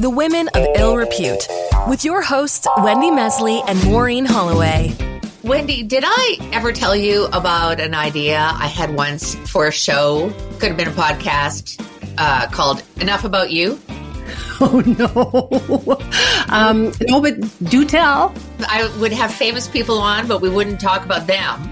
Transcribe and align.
The 0.00 0.08
Women 0.08 0.48
of 0.54 0.66
Ill 0.76 0.96
Repute, 0.96 1.46
with 1.86 2.06
your 2.06 2.22
hosts, 2.22 2.66
Wendy 2.78 3.10
Mesley 3.10 3.60
and 3.68 3.84
Maureen 3.84 4.24
Holloway. 4.24 4.96
Wendy, 5.44 5.82
did 5.82 6.04
I 6.06 6.38
ever 6.54 6.72
tell 6.72 6.96
you 6.96 7.26
about 7.26 7.80
an 7.80 7.94
idea 7.94 8.38
I 8.38 8.66
had 8.66 8.96
once 8.96 9.34
for 9.34 9.66
a 9.66 9.70
show? 9.70 10.32
Could 10.58 10.70
have 10.70 10.78
been 10.78 10.88
a 10.88 10.92
podcast 10.92 11.86
uh, 12.16 12.46
called 12.46 12.82
Enough 13.02 13.24
About 13.24 13.50
You. 13.50 13.78
Oh, 14.62 14.80
no. 14.80 16.54
um, 16.54 16.92
no, 17.02 17.20
but 17.20 17.34
do 17.70 17.84
tell. 17.84 18.34
I 18.60 18.90
would 19.00 19.12
have 19.12 19.34
famous 19.34 19.68
people 19.68 19.98
on, 19.98 20.26
but 20.28 20.40
we 20.40 20.48
wouldn't 20.48 20.80
talk 20.80 21.04
about 21.04 21.26
them. 21.26 21.68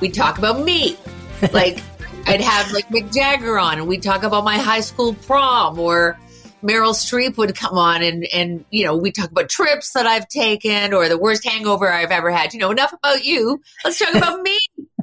We'd 0.00 0.14
talk 0.14 0.38
about 0.38 0.64
me. 0.64 0.96
Like, 1.52 1.80
I'd 2.26 2.40
have 2.40 2.72
like 2.72 2.88
Mick 2.88 3.14
Jagger 3.14 3.56
on, 3.56 3.78
and 3.78 3.86
we'd 3.86 4.02
talk 4.02 4.24
about 4.24 4.42
my 4.42 4.58
high 4.58 4.80
school 4.80 5.14
prom, 5.14 5.78
or 5.78 6.18
Meryl 6.62 6.94
Streep 6.94 7.36
would 7.36 7.54
come 7.54 7.78
on, 7.78 8.02
and 8.02 8.24
and 8.32 8.64
you 8.70 8.84
know 8.84 8.96
we 8.96 9.12
talk 9.12 9.30
about 9.30 9.48
trips 9.48 9.92
that 9.92 10.06
I've 10.06 10.28
taken, 10.28 10.92
or 10.92 11.08
the 11.08 11.18
worst 11.18 11.46
hangover 11.46 11.90
I've 11.90 12.10
ever 12.10 12.30
had. 12.30 12.52
You 12.52 12.60
know, 12.60 12.70
enough 12.70 12.92
about 12.92 13.24
you. 13.24 13.60
Let's 13.84 13.98
talk 13.98 14.14
about 14.14 14.42
me. 14.42 14.58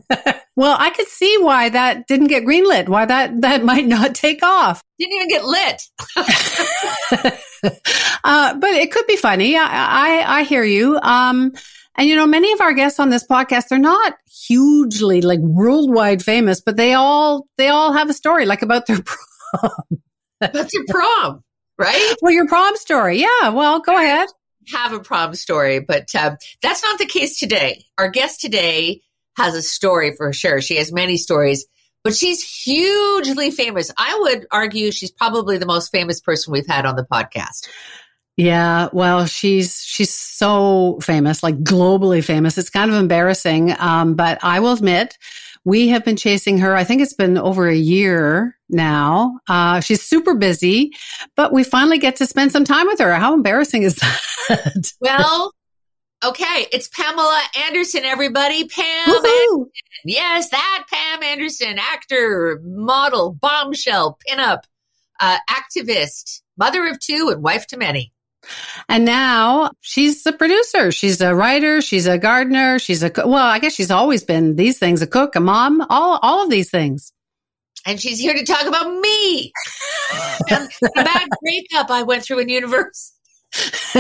well, 0.56 0.76
I 0.80 0.92
could 0.92 1.08
see 1.08 1.38
why 1.40 1.70
that 1.70 2.08
didn't 2.08 2.28
get 2.28 2.44
greenlit. 2.44 2.90
Why 2.90 3.06
that 3.06 3.42
that 3.42 3.64
might 3.64 3.88
not 3.88 4.16
take 4.16 4.44
off. 4.44 4.84
Didn't 5.00 5.14
even 5.14 5.30
get 5.30 5.46
lit. 5.46 5.82
uh, 8.24 8.56
but 8.56 8.70
it 8.72 8.92
could 8.92 9.08
be 9.08 9.18
funny. 9.18 9.58
I 9.58 9.66
I, 9.66 10.40
I 10.40 10.44
hear 10.44 10.64
you. 10.64 10.98
Um, 10.98 11.54
and 11.98 12.08
you 12.08 12.16
know, 12.16 12.28
many 12.28 12.52
of 12.52 12.62
our 12.62 12.74
guests 12.74 13.00
on 13.00 13.10
this 13.10 13.26
podcast, 13.26 13.70
they're 13.70 13.80
not 13.80 14.16
hugely 14.48 15.22
like 15.22 15.40
worldwide 15.40 16.22
famous, 16.22 16.62
but 16.62 16.76
they 16.76 16.94
all 16.94 17.48
they 17.58 17.70
all 17.70 17.94
have 17.94 18.10
a 18.10 18.14
story 18.14 18.46
like 18.46 18.62
about 18.62 18.88
their 18.88 19.02
prom. 19.62 20.02
That's 20.40 20.74
your 20.74 20.84
prom, 20.88 21.44
right? 21.78 22.16
Well, 22.22 22.34
your 22.34 22.48
prom 22.48 22.76
story. 22.78 23.20
Yeah. 23.22 23.50
Well, 23.50 23.80
go 23.80 23.96
ahead. 23.96 24.30
Have 24.74 24.94
a 24.94 25.00
prom 25.00 25.36
story, 25.36 25.80
but 25.80 26.08
uh, 26.16 26.36
that's 26.62 26.84
not 26.84 26.98
the 27.00 27.06
case 27.06 27.38
today. 27.38 27.86
Our 27.98 28.10
guest 28.10 28.42
today 28.42 29.02
has 29.38 29.54
a 29.54 29.62
story 29.62 30.16
for 30.16 30.34
sure. 30.34 30.62
She 30.62 30.78
has 30.78 30.92
many 30.92 31.18
stories, 31.18 31.66
but 32.04 32.16
she's 32.16 32.42
hugely 32.42 33.52
famous. 33.52 33.92
I 33.98 34.18
would 34.22 34.48
argue 34.52 34.92
she's 34.92 35.12
probably 35.12 35.58
the 35.58 35.66
most 35.66 35.92
famous 35.92 36.20
person 36.20 36.52
we've 36.52 36.68
had 36.68 36.86
on 36.86 36.96
the 36.96 37.06
podcast. 37.06 37.68
Yeah, 38.38 38.90
well, 38.92 39.28
she's 39.28 39.82
she's 39.86 40.14
so 40.14 41.00
famous, 41.02 41.42
like 41.42 41.58
globally 41.60 42.24
famous. 42.24 42.58
It's 42.58 42.70
kind 42.70 42.92
of 42.92 42.98
embarrassing, 42.98 43.74
um, 43.80 44.16
but 44.16 44.40
I 44.44 44.60
will 44.60 44.74
admit, 44.74 45.18
we 45.66 45.88
have 45.90 46.06
been 46.06 46.16
chasing 46.16 46.60
her. 46.60 46.76
I 46.76 46.84
think 46.84 47.02
it's 47.02 47.14
been 47.14 47.38
over 47.38 47.68
a 47.68 47.76
year 47.76 48.58
now. 48.70 49.40
Uh, 49.50 49.82
she's 49.82 50.02
super 50.02 50.36
busy, 50.36 50.94
but 51.36 51.52
we 51.52 51.64
finally 51.64 51.98
get 51.98 52.16
to 52.18 52.28
spend 52.28 52.52
some 52.52 52.64
time 52.64 52.86
with 52.88 53.00
her. 53.00 53.14
How 53.16 53.34
embarrassing 53.34 53.84
is 53.84 53.96
that? 54.48 54.92
well, 55.02 55.52
okay, 56.24 56.68
it's 56.72 56.88
Pamela 56.90 57.42
Anderson, 57.66 58.06
everybody. 58.06 58.68
Pam 58.68 59.10
Anderson. 59.10 59.66
Yes, 60.06 60.50
that 60.50 60.86
Pam 60.90 61.24
Anderson, 61.24 61.80
actor, 61.80 62.62
model, 62.64 63.34
bombshell, 63.34 64.20
pinup, 64.30 64.60
uh, 65.20 65.40
activist, 65.50 66.42
mother 66.58 66.86
of 66.88 67.00
two, 67.00 67.30
and 67.34 67.42
wife 67.42 67.66
to 67.68 67.78
many. 67.78 68.14
And 68.90 69.06
now 69.06 69.72
she's 69.82 70.26
a 70.26 70.34
producer. 70.34 70.92
She's 70.92 71.22
a 71.22 71.36
writer. 71.36 71.82
She's 71.82 72.08
a 72.08 72.18
gardener. 72.18 72.80
She's 72.80 73.04
a, 73.04 73.12
well, 73.18 73.36
I 73.36 73.60
guess 73.60 73.74
she's 73.74 73.92
always 73.92 74.24
been 74.24 74.56
these 74.56 74.78
things, 74.78 75.02
a 75.02 75.08
cook, 75.08 75.36
a 75.36 75.40
mom, 75.40 75.86
all, 75.90 76.20
all 76.22 76.44
of 76.44 76.50
these 76.50 76.70
things. 76.70 77.12
And 77.86 78.02
she's 78.02 78.20
here 78.20 78.34
to 78.34 78.44
talk 78.44 78.66
about 78.66 78.90
me 79.00 79.52
and 80.50 80.70
the 80.82 80.92
bad 80.96 81.28
breakup 81.42 81.92
I 81.92 82.02
went 82.04 82.24
through 82.24 82.40
in 82.40 82.50
university. 82.50 83.12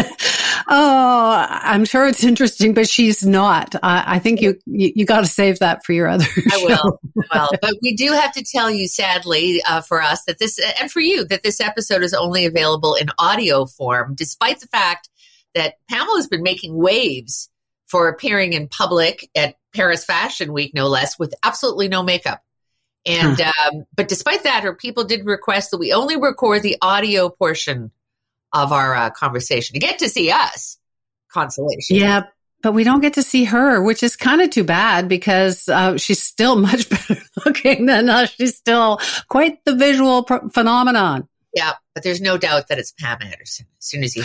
oh, 0.67 1.45
I'm 1.49 1.85
sure 1.85 2.07
it's 2.07 2.23
interesting, 2.23 2.73
but 2.73 2.89
she's 2.89 3.25
not. 3.25 3.75
I, 3.81 4.15
I 4.15 4.19
think 4.19 4.41
you 4.41 4.59
you, 4.65 4.91
you 4.95 5.05
got 5.05 5.21
to 5.21 5.27
save 5.27 5.59
that 5.59 5.85
for 5.85 5.93
your 5.93 6.07
other. 6.07 6.25
I 6.51 6.57
will. 6.57 6.99
Well, 7.33 7.51
but 7.61 7.75
we 7.81 7.95
do 7.95 8.11
have 8.11 8.33
to 8.33 8.43
tell 8.43 8.69
you, 8.69 8.87
sadly, 8.87 9.61
uh, 9.67 9.81
for 9.81 10.01
us 10.01 10.23
that 10.25 10.39
this 10.39 10.59
and 10.79 10.91
for 10.91 10.99
you 10.99 11.25
that 11.25 11.43
this 11.43 11.61
episode 11.61 12.03
is 12.03 12.13
only 12.13 12.45
available 12.45 12.95
in 12.95 13.07
audio 13.17 13.65
form, 13.65 14.15
despite 14.15 14.59
the 14.59 14.67
fact 14.67 15.09
that 15.53 15.75
Pamela's 15.89 16.27
been 16.27 16.43
making 16.43 16.75
waves 16.75 17.49
for 17.87 18.09
appearing 18.09 18.53
in 18.53 18.67
public 18.67 19.29
at 19.35 19.55
Paris 19.73 20.03
Fashion 20.03 20.51
Week, 20.51 20.73
no 20.73 20.87
less, 20.87 21.17
with 21.17 21.33
absolutely 21.43 21.87
no 21.87 22.03
makeup. 22.03 22.41
And 23.05 23.39
huh. 23.39 23.51
um, 23.71 23.85
but 23.95 24.07
despite 24.07 24.43
that, 24.43 24.63
her 24.63 24.75
people 24.75 25.03
did 25.03 25.25
request 25.25 25.71
that 25.71 25.77
we 25.77 25.93
only 25.93 26.17
record 26.17 26.63
the 26.63 26.77
audio 26.81 27.29
portion 27.29 27.91
of 28.55 28.71
our 28.71 28.95
uh, 28.95 29.09
conversation. 29.11 29.75
You 29.75 29.81
get 29.81 29.99
to 29.99 30.09
see 30.09 30.31
us, 30.31 30.77
consolation. 31.31 31.97
Yeah, 31.97 32.23
but 32.63 32.71
we 32.71 32.83
don't 32.83 33.01
get 33.01 33.13
to 33.13 33.23
see 33.23 33.43
her, 33.43 33.81
which 33.83 34.01
is 34.01 34.15
kind 34.15 34.41
of 34.41 34.49
too 34.49 34.63
bad 34.63 35.07
because 35.07 35.69
uh, 35.69 35.97
she's 35.97 36.23
still 36.23 36.55
much 36.59 36.89
better 36.89 37.21
looking 37.45 37.85
than 37.85 38.09
us. 38.09 38.31
She's 38.31 38.55
still 38.55 38.99
quite 39.29 39.63
the 39.65 39.75
visual 39.75 40.23
pr- 40.23 40.47
phenomenon. 40.51 41.27
Yeah, 41.53 41.73
but 41.93 42.03
there's 42.03 42.21
no 42.21 42.37
doubt 42.37 42.69
that 42.69 42.79
it's 42.79 42.93
Pam 42.93 43.19
Anderson 43.21 43.67
as 43.79 43.85
soon 43.85 44.03
as 44.03 44.15
you. 44.15 44.23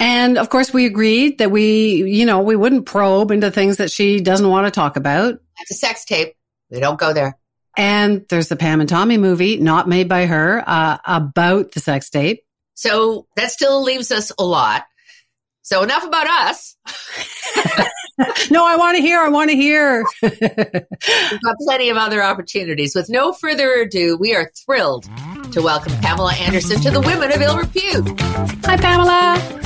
And 0.00 0.38
of 0.38 0.50
course, 0.50 0.72
we 0.72 0.86
agreed 0.86 1.38
that 1.38 1.50
we, 1.50 2.04
you 2.04 2.26
know, 2.26 2.40
we 2.40 2.54
wouldn't 2.54 2.86
probe 2.86 3.30
into 3.30 3.50
things 3.50 3.78
that 3.78 3.90
she 3.90 4.20
doesn't 4.20 4.48
want 4.48 4.66
to 4.66 4.70
talk 4.70 4.96
about. 4.96 5.40
It's 5.60 5.70
a 5.72 5.74
sex 5.74 6.04
tape. 6.04 6.34
We 6.70 6.78
don't 6.80 7.00
go 7.00 7.12
there. 7.12 7.38
And 7.76 8.24
there's 8.28 8.48
the 8.48 8.56
Pam 8.56 8.80
and 8.80 8.88
Tommy 8.88 9.18
movie, 9.18 9.56
not 9.56 9.88
made 9.88 10.08
by 10.08 10.26
her, 10.26 10.62
uh, 10.66 10.98
about 11.04 11.72
the 11.72 11.80
sex 11.80 12.10
tape. 12.10 12.44
So 12.78 13.26
that 13.34 13.50
still 13.50 13.82
leaves 13.82 14.12
us 14.12 14.30
a 14.38 14.44
lot. 14.44 14.84
So 15.62 15.82
enough 15.82 16.04
about 16.04 16.28
us. 16.28 16.76
no, 18.52 18.64
I 18.64 18.76
want 18.76 18.96
to 18.96 19.02
hear. 19.02 19.18
I 19.18 19.28
want 19.30 19.50
to 19.50 19.56
hear. 19.56 20.04
We've 20.22 20.40
got 20.40 21.56
plenty 21.58 21.88
of 21.88 21.96
other 21.96 22.22
opportunities. 22.22 22.94
With 22.94 23.10
no 23.10 23.32
further 23.32 23.72
ado, 23.80 24.16
we 24.16 24.32
are 24.36 24.52
thrilled 24.64 25.10
to 25.50 25.60
welcome 25.60 25.92
Pamela 25.94 26.34
Anderson 26.34 26.80
to 26.82 26.92
the 26.92 27.00
Women 27.00 27.32
of 27.32 27.42
Ill 27.42 27.58
Repute. 27.58 28.20
Hi, 28.66 28.76
Pamela. 28.76 29.58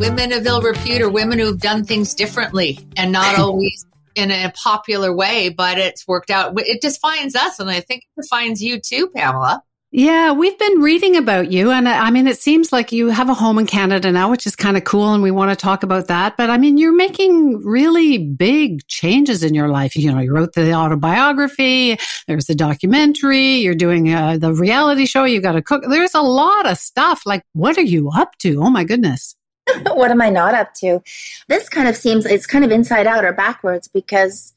Women 0.00 0.32
of 0.32 0.44
ill 0.44 0.60
repute 0.60 1.02
are 1.02 1.08
women 1.08 1.38
who 1.38 1.46
have 1.46 1.60
done 1.60 1.84
things 1.84 2.14
differently 2.14 2.80
and 2.96 3.12
not 3.12 3.38
always 3.38 3.86
in 4.14 4.30
a 4.30 4.52
popular 4.52 5.14
way, 5.14 5.48
but 5.48 5.78
it's 5.78 6.06
worked 6.06 6.30
out. 6.30 6.52
It 6.58 6.80
defines 6.80 7.34
us, 7.34 7.58
and 7.58 7.70
I 7.70 7.80
think 7.80 8.02
it 8.02 8.22
defines 8.22 8.62
you 8.62 8.80
too, 8.80 9.08
Pamela. 9.08 9.62
Yeah, 9.92 10.30
we've 10.30 10.56
been 10.56 10.80
reading 10.80 11.16
about 11.16 11.50
you. 11.50 11.72
And 11.72 11.88
I 11.88 12.10
mean, 12.10 12.28
it 12.28 12.38
seems 12.38 12.72
like 12.72 12.92
you 12.92 13.08
have 13.08 13.28
a 13.28 13.34
home 13.34 13.58
in 13.58 13.66
Canada 13.66 14.12
now, 14.12 14.30
which 14.30 14.46
is 14.46 14.54
kind 14.54 14.76
of 14.76 14.84
cool. 14.84 15.12
And 15.12 15.20
we 15.20 15.32
want 15.32 15.50
to 15.50 15.56
talk 15.56 15.82
about 15.82 16.06
that. 16.06 16.36
But 16.36 16.48
I 16.48 16.58
mean, 16.58 16.78
you're 16.78 16.94
making 16.94 17.64
really 17.64 18.16
big 18.18 18.86
changes 18.86 19.42
in 19.42 19.52
your 19.52 19.66
life. 19.66 19.96
You 19.96 20.12
know, 20.12 20.20
you 20.20 20.32
wrote 20.32 20.52
the 20.52 20.72
autobiography, 20.72 21.98
there's 22.28 22.46
the 22.46 22.54
documentary, 22.54 23.56
you're 23.56 23.74
doing 23.74 24.14
uh, 24.14 24.38
the 24.38 24.54
reality 24.54 25.06
show, 25.06 25.24
you 25.24 25.40
got 25.40 25.52
to 25.52 25.62
cook. 25.62 25.82
There's 25.88 26.14
a 26.14 26.22
lot 26.22 26.70
of 26.70 26.78
stuff. 26.78 27.22
Like, 27.26 27.42
what 27.54 27.76
are 27.76 27.82
you 27.82 28.10
up 28.14 28.38
to? 28.42 28.62
Oh 28.62 28.70
my 28.70 28.84
goodness. 28.84 29.34
what 29.92 30.10
am 30.10 30.22
I 30.22 30.30
not 30.30 30.54
up 30.54 30.74
to? 30.74 31.02
This 31.48 31.68
kind 31.68 31.88
of 31.88 31.96
seems 31.96 32.26
it's 32.26 32.46
kind 32.46 32.64
of 32.64 32.70
inside 32.70 33.06
out 33.06 33.24
or 33.24 33.32
backwards 33.32 33.88
because 33.88 34.54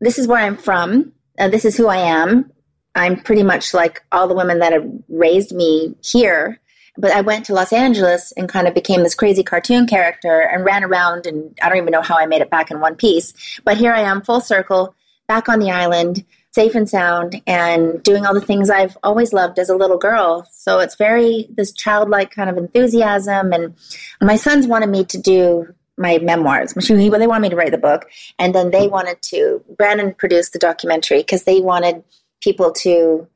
this 0.00 0.18
is 0.18 0.26
where 0.26 0.40
I'm 0.40 0.56
from. 0.56 1.12
Uh, 1.38 1.48
this 1.48 1.64
is 1.64 1.76
who 1.76 1.86
I 1.86 1.98
am. 1.98 2.50
I'm 2.94 3.20
pretty 3.20 3.42
much 3.42 3.74
like 3.74 4.02
all 4.10 4.26
the 4.26 4.34
women 4.34 4.58
that 4.58 4.72
have 4.72 4.88
raised 5.08 5.52
me 5.52 5.94
here. 6.02 6.58
But 6.96 7.12
I 7.12 7.20
went 7.20 7.46
to 7.46 7.54
Los 7.54 7.72
Angeles 7.72 8.32
and 8.36 8.48
kind 8.48 8.66
of 8.66 8.74
became 8.74 9.04
this 9.04 9.14
crazy 9.14 9.44
cartoon 9.44 9.86
character 9.86 10.40
and 10.40 10.64
ran 10.64 10.82
around. 10.82 11.26
And 11.26 11.56
I 11.62 11.68
don't 11.68 11.78
even 11.78 11.92
know 11.92 12.02
how 12.02 12.18
I 12.18 12.26
made 12.26 12.42
it 12.42 12.50
back 12.50 12.72
in 12.72 12.80
one 12.80 12.96
piece. 12.96 13.60
But 13.64 13.76
here 13.76 13.92
I 13.92 14.00
am, 14.00 14.20
full 14.22 14.40
circle, 14.40 14.96
back 15.28 15.48
on 15.48 15.60
the 15.60 15.70
island, 15.70 16.24
safe 16.52 16.74
and 16.74 16.88
sound 16.88 17.40
and 17.46 18.02
doing 18.02 18.24
all 18.24 18.34
the 18.34 18.40
things 18.40 18.70
I've 18.70 18.96
always 19.02 19.32
loved 19.32 19.58
as 19.58 19.68
a 19.68 19.76
little 19.76 19.98
girl. 19.98 20.48
So 20.50 20.80
it's 20.80 20.96
very 20.96 21.46
this 21.50 21.72
childlike 21.72 22.30
kind 22.30 22.48
of 22.50 22.56
enthusiasm. 22.56 23.52
And 23.52 23.74
my 24.20 24.36
sons 24.36 24.66
wanted 24.66 24.88
me 24.88 25.04
to 25.04 25.18
do 25.18 25.72
my 25.96 26.18
memoirs. 26.18 26.72
They 26.74 27.08
wanted 27.08 27.42
me 27.42 27.48
to 27.50 27.56
write 27.56 27.72
the 27.72 27.78
book, 27.78 28.08
and 28.38 28.54
then 28.54 28.70
they 28.70 28.86
wanted 28.86 29.20
to. 29.22 29.62
Brandon 29.76 30.14
produced 30.14 30.52
the 30.52 30.58
documentary 30.58 31.18
because 31.18 31.44
they 31.44 31.60
wanted 31.60 32.04
people 32.40 32.72
to 32.72 33.26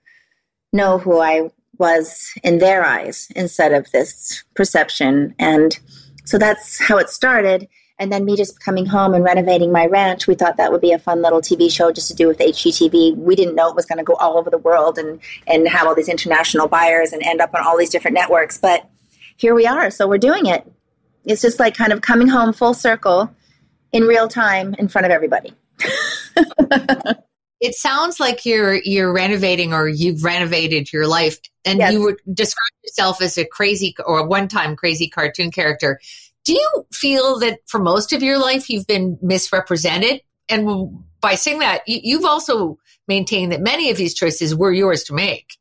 know 0.73 0.99
who 0.99 1.21
I 1.21 1.51
was 1.79 2.33
in 2.45 2.59
their 2.59 2.85
eyes 2.85 3.29
instead 3.35 3.73
of 3.73 3.91
this 3.91 4.45
perception. 4.55 5.35
And 5.39 5.79
so 6.25 6.39
that's 6.39 6.81
how 6.81 6.99
it 6.99 7.11
started. 7.11 7.69
And 8.03 8.11
then 8.11 8.25
me 8.25 8.35
just 8.35 8.59
coming 8.59 8.85
home 8.85 9.15
and 9.15 9.23
renovating 9.23 9.71
my 9.71 9.87
ranch, 9.87 10.27
we 10.27 10.35
thought 10.35 10.57
that 10.57 10.73
would 10.73 10.81
be 10.81 10.91
a 10.91 10.99
fun 10.99 11.23
little 11.23 11.41
TV 11.41 11.71
show 11.71 11.93
just 11.93 12.09
to 12.09 12.15
do 12.17 12.27
with 12.27 12.39
HGTV. 12.39 13.15
We 13.15 13.37
didn't 13.37 13.55
know 13.55 13.69
it 13.69 13.77
was 13.77 13.87
going 13.87 13.99
to 13.99 14.05
go 14.05 14.15
all 14.15 14.39
over 14.39 14.51
the 14.51 14.59
world 14.59 14.99
and, 14.99 15.21
and 15.47 15.69
have 15.69 15.87
all 15.87 15.95
these 15.95 16.09
international 16.09 16.67
buyers 16.67 17.13
and 17.13 17.23
end 17.23 17.41
up 17.41 17.55
on 17.55 17.65
all 17.65 17.79
these 17.79 17.91
different 17.91 18.17
networks. 18.17 18.59
But 18.59 18.91
here 19.37 19.55
we 19.55 19.69
are. 19.69 19.89
So 19.93 20.09
we're 20.09 20.19
doing 20.19 20.47
it. 20.47 20.69
It's 21.25 21.43
just 21.43 21.61
like 21.61 21.77
kind 21.77 21.93
of 21.93 22.01
coming 22.01 22.27
home 22.27 22.53
full 22.53 22.75
circle 22.75 23.33
in 23.93 24.03
real 24.03 24.27
time 24.27 24.75
in 24.81 24.89
front 24.89 25.05
of 25.05 25.13
everybody. 25.13 25.55
it 27.61 27.77
sounds 27.77 28.19
like 28.19 28.45
you're 28.45 28.75
you're 28.83 29.13
renovating 29.13 29.73
or 29.73 29.87
you've 29.87 30.25
renovated 30.25 30.93
your 30.93 31.07
life 31.07 31.39
and 31.65 31.79
yes. 31.79 31.93
you 31.93 32.03
would 32.03 32.17
describe 32.35 32.73
yourself 32.83 33.23
as 33.23 33.39
a 33.39 33.45
crazy 33.45 33.95
or 34.05 34.19
a 34.19 34.25
one-time 34.25 34.75
crazy 34.75 35.09
cartoon 35.09 35.53
character 35.53 36.01
do 36.45 36.53
you 36.55 36.87
feel 36.93 37.39
that 37.39 37.61
for 37.67 37.79
most 37.79 38.13
of 38.13 38.23
your 38.23 38.39
life 38.39 38.69
you've 38.69 38.87
been 38.87 39.19
misrepresented 39.23 40.23
and 40.49 41.03
by 41.21 41.35
saying 41.35 41.61
that 41.61 41.83
you've 41.87 42.25
also 42.25 42.79
maintained 43.09 43.53
that 43.53 43.61
many 43.61 43.91
of 43.91 43.97
these 43.97 44.15
choices 44.15 44.55
were 44.55 44.73
yours 44.73 45.05
to 45.05 45.15
make 45.15 45.59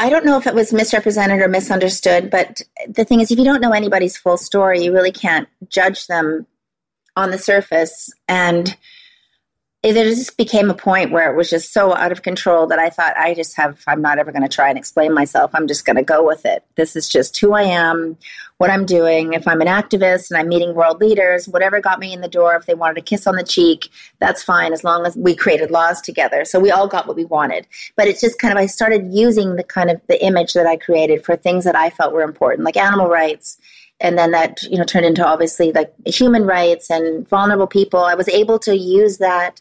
I 0.00 0.08
don't 0.08 0.24
know 0.24 0.38
if 0.38 0.46
it 0.46 0.54
was 0.54 0.72
misrepresented 0.72 1.42
or 1.42 1.48
misunderstood, 1.48 2.30
but 2.30 2.62
the 2.88 3.04
thing 3.04 3.20
is, 3.20 3.30
if 3.30 3.38
you 3.38 3.44
don't 3.44 3.60
know 3.60 3.72
anybody's 3.72 4.16
full 4.16 4.38
story, 4.38 4.82
you 4.82 4.94
really 4.94 5.12
can't 5.12 5.46
judge 5.68 6.06
them 6.06 6.46
on 7.16 7.30
the 7.30 7.36
surface. 7.36 8.10
And 8.26 8.74
it 9.82 9.94
just 9.94 10.36
became 10.36 10.68
a 10.68 10.74
point 10.74 11.10
where 11.10 11.32
it 11.32 11.36
was 11.36 11.48
just 11.48 11.72
so 11.72 11.94
out 11.94 12.12
of 12.12 12.20
control 12.20 12.66
that 12.66 12.78
I 12.78 12.90
thought 12.90 13.16
I 13.16 13.32
just 13.32 13.56
have 13.56 13.82
I'm 13.86 14.02
not 14.02 14.18
ever 14.18 14.30
going 14.30 14.42
to 14.42 14.48
try 14.48 14.68
and 14.68 14.76
explain 14.76 15.14
myself. 15.14 15.52
I'm 15.54 15.66
just 15.66 15.86
going 15.86 15.96
to 15.96 16.02
go 16.02 16.24
with 16.24 16.44
it. 16.44 16.64
This 16.74 16.96
is 16.96 17.08
just 17.08 17.38
who 17.40 17.54
I 17.54 17.62
am, 17.62 18.18
what 18.58 18.68
I'm 18.68 18.84
doing. 18.84 19.32
If 19.32 19.48
I'm 19.48 19.62
an 19.62 19.68
activist 19.68 20.30
and 20.30 20.38
I'm 20.38 20.48
meeting 20.48 20.74
world 20.74 21.00
leaders, 21.00 21.48
whatever 21.48 21.80
got 21.80 21.98
me 21.98 22.12
in 22.12 22.20
the 22.20 22.28
door, 22.28 22.56
if 22.56 22.66
they 22.66 22.74
wanted 22.74 22.98
a 22.98 23.00
kiss 23.00 23.26
on 23.26 23.36
the 23.36 23.42
cheek, 23.42 23.88
that's 24.18 24.42
fine 24.42 24.74
as 24.74 24.84
long 24.84 25.06
as 25.06 25.16
we 25.16 25.34
created 25.34 25.70
laws 25.70 26.02
together. 26.02 26.44
So 26.44 26.60
we 26.60 26.70
all 26.70 26.86
got 26.86 27.06
what 27.06 27.16
we 27.16 27.24
wanted. 27.24 27.66
But 27.96 28.06
it's 28.06 28.20
just 28.20 28.38
kind 28.38 28.52
of 28.52 28.58
I 28.58 28.66
started 28.66 29.10
using 29.10 29.56
the 29.56 29.64
kind 29.64 29.90
of 29.90 29.98
the 30.08 30.22
image 30.22 30.52
that 30.52 30.66
I 30.66 30.76
created 30.76 31.24
for 31.24 31.36
things 31.36 31.64
that 31.64 31.74
I 31.74 31.88
felt 31.88 32.12
were 32.12 32.20
important, 32.20 32.66
like 32.66 32.76
animal 32.76 33.08
rights 33.08 33.58
and 34.00 34.18
then 34.18 34.30
that 34.32 34.62
you 34.62 34.78
know 34.78 34.84
turned 34.84 35.06
into 35.06 35.26
obviously 35.26 35.72
like 35.72 35.92
human 36.06 36.44
rights 36.44 36.90
and 36.90 37.28
vulnerable 37.28 37.66
people. 37.66 38.00
I 38.00 38.14
was 38.14 38.28
able 38.28 38.58
to 38.60 38.76
use 38.76 39.18
that 39.18 39.60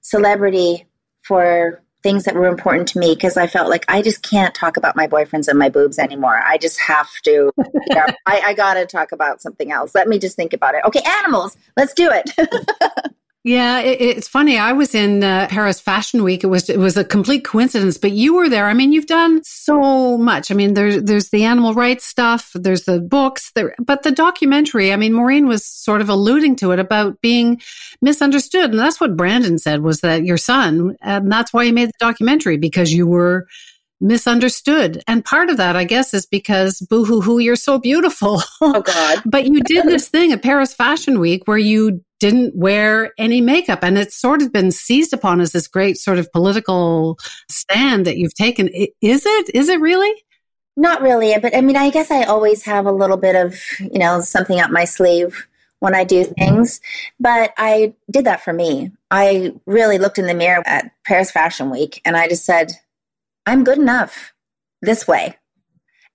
celebrity 0.00 0.86
for 1.22 1.82
things 2.02 2.24
that 2.24 2.34
were 2.34 2.48
important 2.48 2.88
to 2.88 2.98
me 2.98 3.14
because 3.14 3.36
i 3.36 3.46
felt 3.46 3.70
like 3.70 3.84
i 3.86 4.02
just 4.02 4.28
can't 4.28 4.56
talk 4.56 4.76
about 4.76 4.96
my 4.96 5.06
boyfriends 5.06 5.46
and 5.46 5.56
my 5.56 5.68
boobs 5.68 6.00
anymore. 6.00 6.40
I 6.44 6.58
just 6.58 6.80
have 6.80 7.08
to 7.24 7.52
you 7.56 7.94
know, 7.94 8.06
I, 8.26 8.42
I 8.46 8.54
gotta 8.54 8.86
talk 8.86 9.12
about 9.12 9.40
something 9.40 9.70
else. 9.70 9.94
Let 9.94 10.08
me 10.08 10.18
just 10.18 10.34
think 10.34 10.52
about 10.52 10.74
it. 10.74 10.82
Okay 10.84 11.02
animals 11.06 11.56
let's 11.76 11.94
do 11.94 12.10
it 12.10 12.30
Yeah, 13.44 13.80
it, 13.80 14.00
it's 14.00 14.28
funny. 14.28 14.56
I 14.56 14.72
was 14.72 14.94
in 14.94 15.24
uh, 15.24 15.48
Paris 15.50 15.80
Fashion 15.80 16.22
Week. 16.22 16.44
It 16.44 16.46
was 16.46 16.70
it 16.70 16.78
was 16.78 16.96
a 16.96 17.04
complete 17.04 17.44
coincidence, 17.44 17.98
but 17.98 18.12
you 18.12 18.36
were 18.36 18.48
there. 18.48 18.66
I 18.66 18.74
mean, 18.74 18.92
you've 18.92 19.06
done 19.06 19.42
so 19.42 20.16
much. 20.16 20.52
I 20.52 20.54
mean, 20.54 20.74
there's 20.74 21.02
there's 21.02 21.30
the 21.30 21.42
animal 21.44 21.74
rights 21.74 22.04
stuff, 22.04 22.52
there's 22.54 22.84
the 22.84 23.00
books, 23.00 23.50
there, 23.56 23.74
but 23.80 24.04
the 24.04 24.12
documentary. 24.12 24.92
I 24.92 24.96
mean, 24.96 25.12
Maureen 25.12 25.48
was 25.48 25.64
sort 25.64 26.00
of 26.00 26.08
alluding 26.08 26.54
to 26.56 26.70
it 26.70 26.78
about 26.78 27.20
being 27.20 27.60
misunderstood, 28.00 28.70
and 28.70 28.78
that's 28.78 29.00
what 29.00 29.16
Brandon 29.16 29.58
said 29.58 29.82
was 29.82 30.02
that 30.02 30.24
your 30.24 30.38
son, 30.38 30.96
and 31.00 31.30
that's 31.30 31.52
why 31.52 31.64
he 31.64 31.72
made 31.72 31.88
the 31.88 31.98
documentary 31.98 32.58
because 32.58 32.92
you 32.92 33.08
were 33.08 33.48
misunderstood. 34.02 35.02
And 35.06 35.24
part 35.24 35.48
of 35.48 35.56
that, 35.56 35.76
I 35.76 35.84
guess, 35.84 36.12
is 36.12 36.26
because 36.26 36.80
boo 36.80 37.04
hoo 37.04 37.20
hoo, 37.20 37.38
you're 37.38 37.56
so 37.56 37.78
beautiful. 37.78 38.42
Oh, 38.60 38.82
God. 38.82 39.22
but 39.26 39.46
you 39.46 39.60
did 39.62 39.86
this 39.86 40.08
thing 40.08 40.32
at 40.32 40.42
Paris 40.42 40.74
Fashion 40.74 41.18
Week 41.18 41.46
where 41.46 41.58
you 41.58 42.04
didn't 42.22 42.54
wear 42.54 43.12
any 43.18 43.40
makeup. 43.40 43.80
And 43.82 43.98
it's 43.98 44.14
sort 44.14 44.42
of 44.42 44.52
been 44.52 44.70
seized 44.70 45.12
upon 45.12 45.40
as 45.40 45.50
this 45.50 45.66
great 45.66 45.98
sort 45.98 46.20
of 46.20 46.30
political 46.30 47.18
stand 47.50 48.06
that 48.06 48.16
you've 48.16 48.34
taken. 48.34 48.68
Is 49.00 49.26
it? 49.26 49.50
Is 49.52 49.68
it 49.68 49.80
really? 49.80 50.14
Not 50.76 51.02
really. 51.02 51.36
But 51.42 51.56
I 51.56 51.62
mean, 51.62 51.76
I 51.76 51.90
guess 51.90 52.12
I 52.12 52.22
always 52.22 52.62
have 52.62 52.86
a 52.86 52.92
little 52.92 53.16
bit 53.16 53.34
of, 53.34 53.58
you 53.80 53.98
know, 53.98 54.20
something 54.20 54.60
up 54.60 54.70
my 54.70 54.84
sleeve 54.84 55.48
when 55.80 55.96
I 55.96 56.04
do 56.04 56.22
things. 56.22 56.80
But 57.18 57.54
I 57.58 57.92
did 58.08 58.24
that 58.26 58.44
for 58.44 58.52
me. 58.52 58.92
I 59.10 59.54
really 59.66 59.98
looked 59.98 60.18
in 60.18 60.28
the 60.28 60.34
mirror 60.34 60.62
at 60.64 60.92
Paris 61.04 61.32
Fashion 61.32 61.70
Week 61.70 62.00
and 62.04 62.16
I 62.16 62.28
just 62.28 62.44
said, 62.44 62.70
I'm 63.46 63.64
good 63.64 63.78
enough 63.78 64.32
this 64.80 65.08
way. 65.08 65.36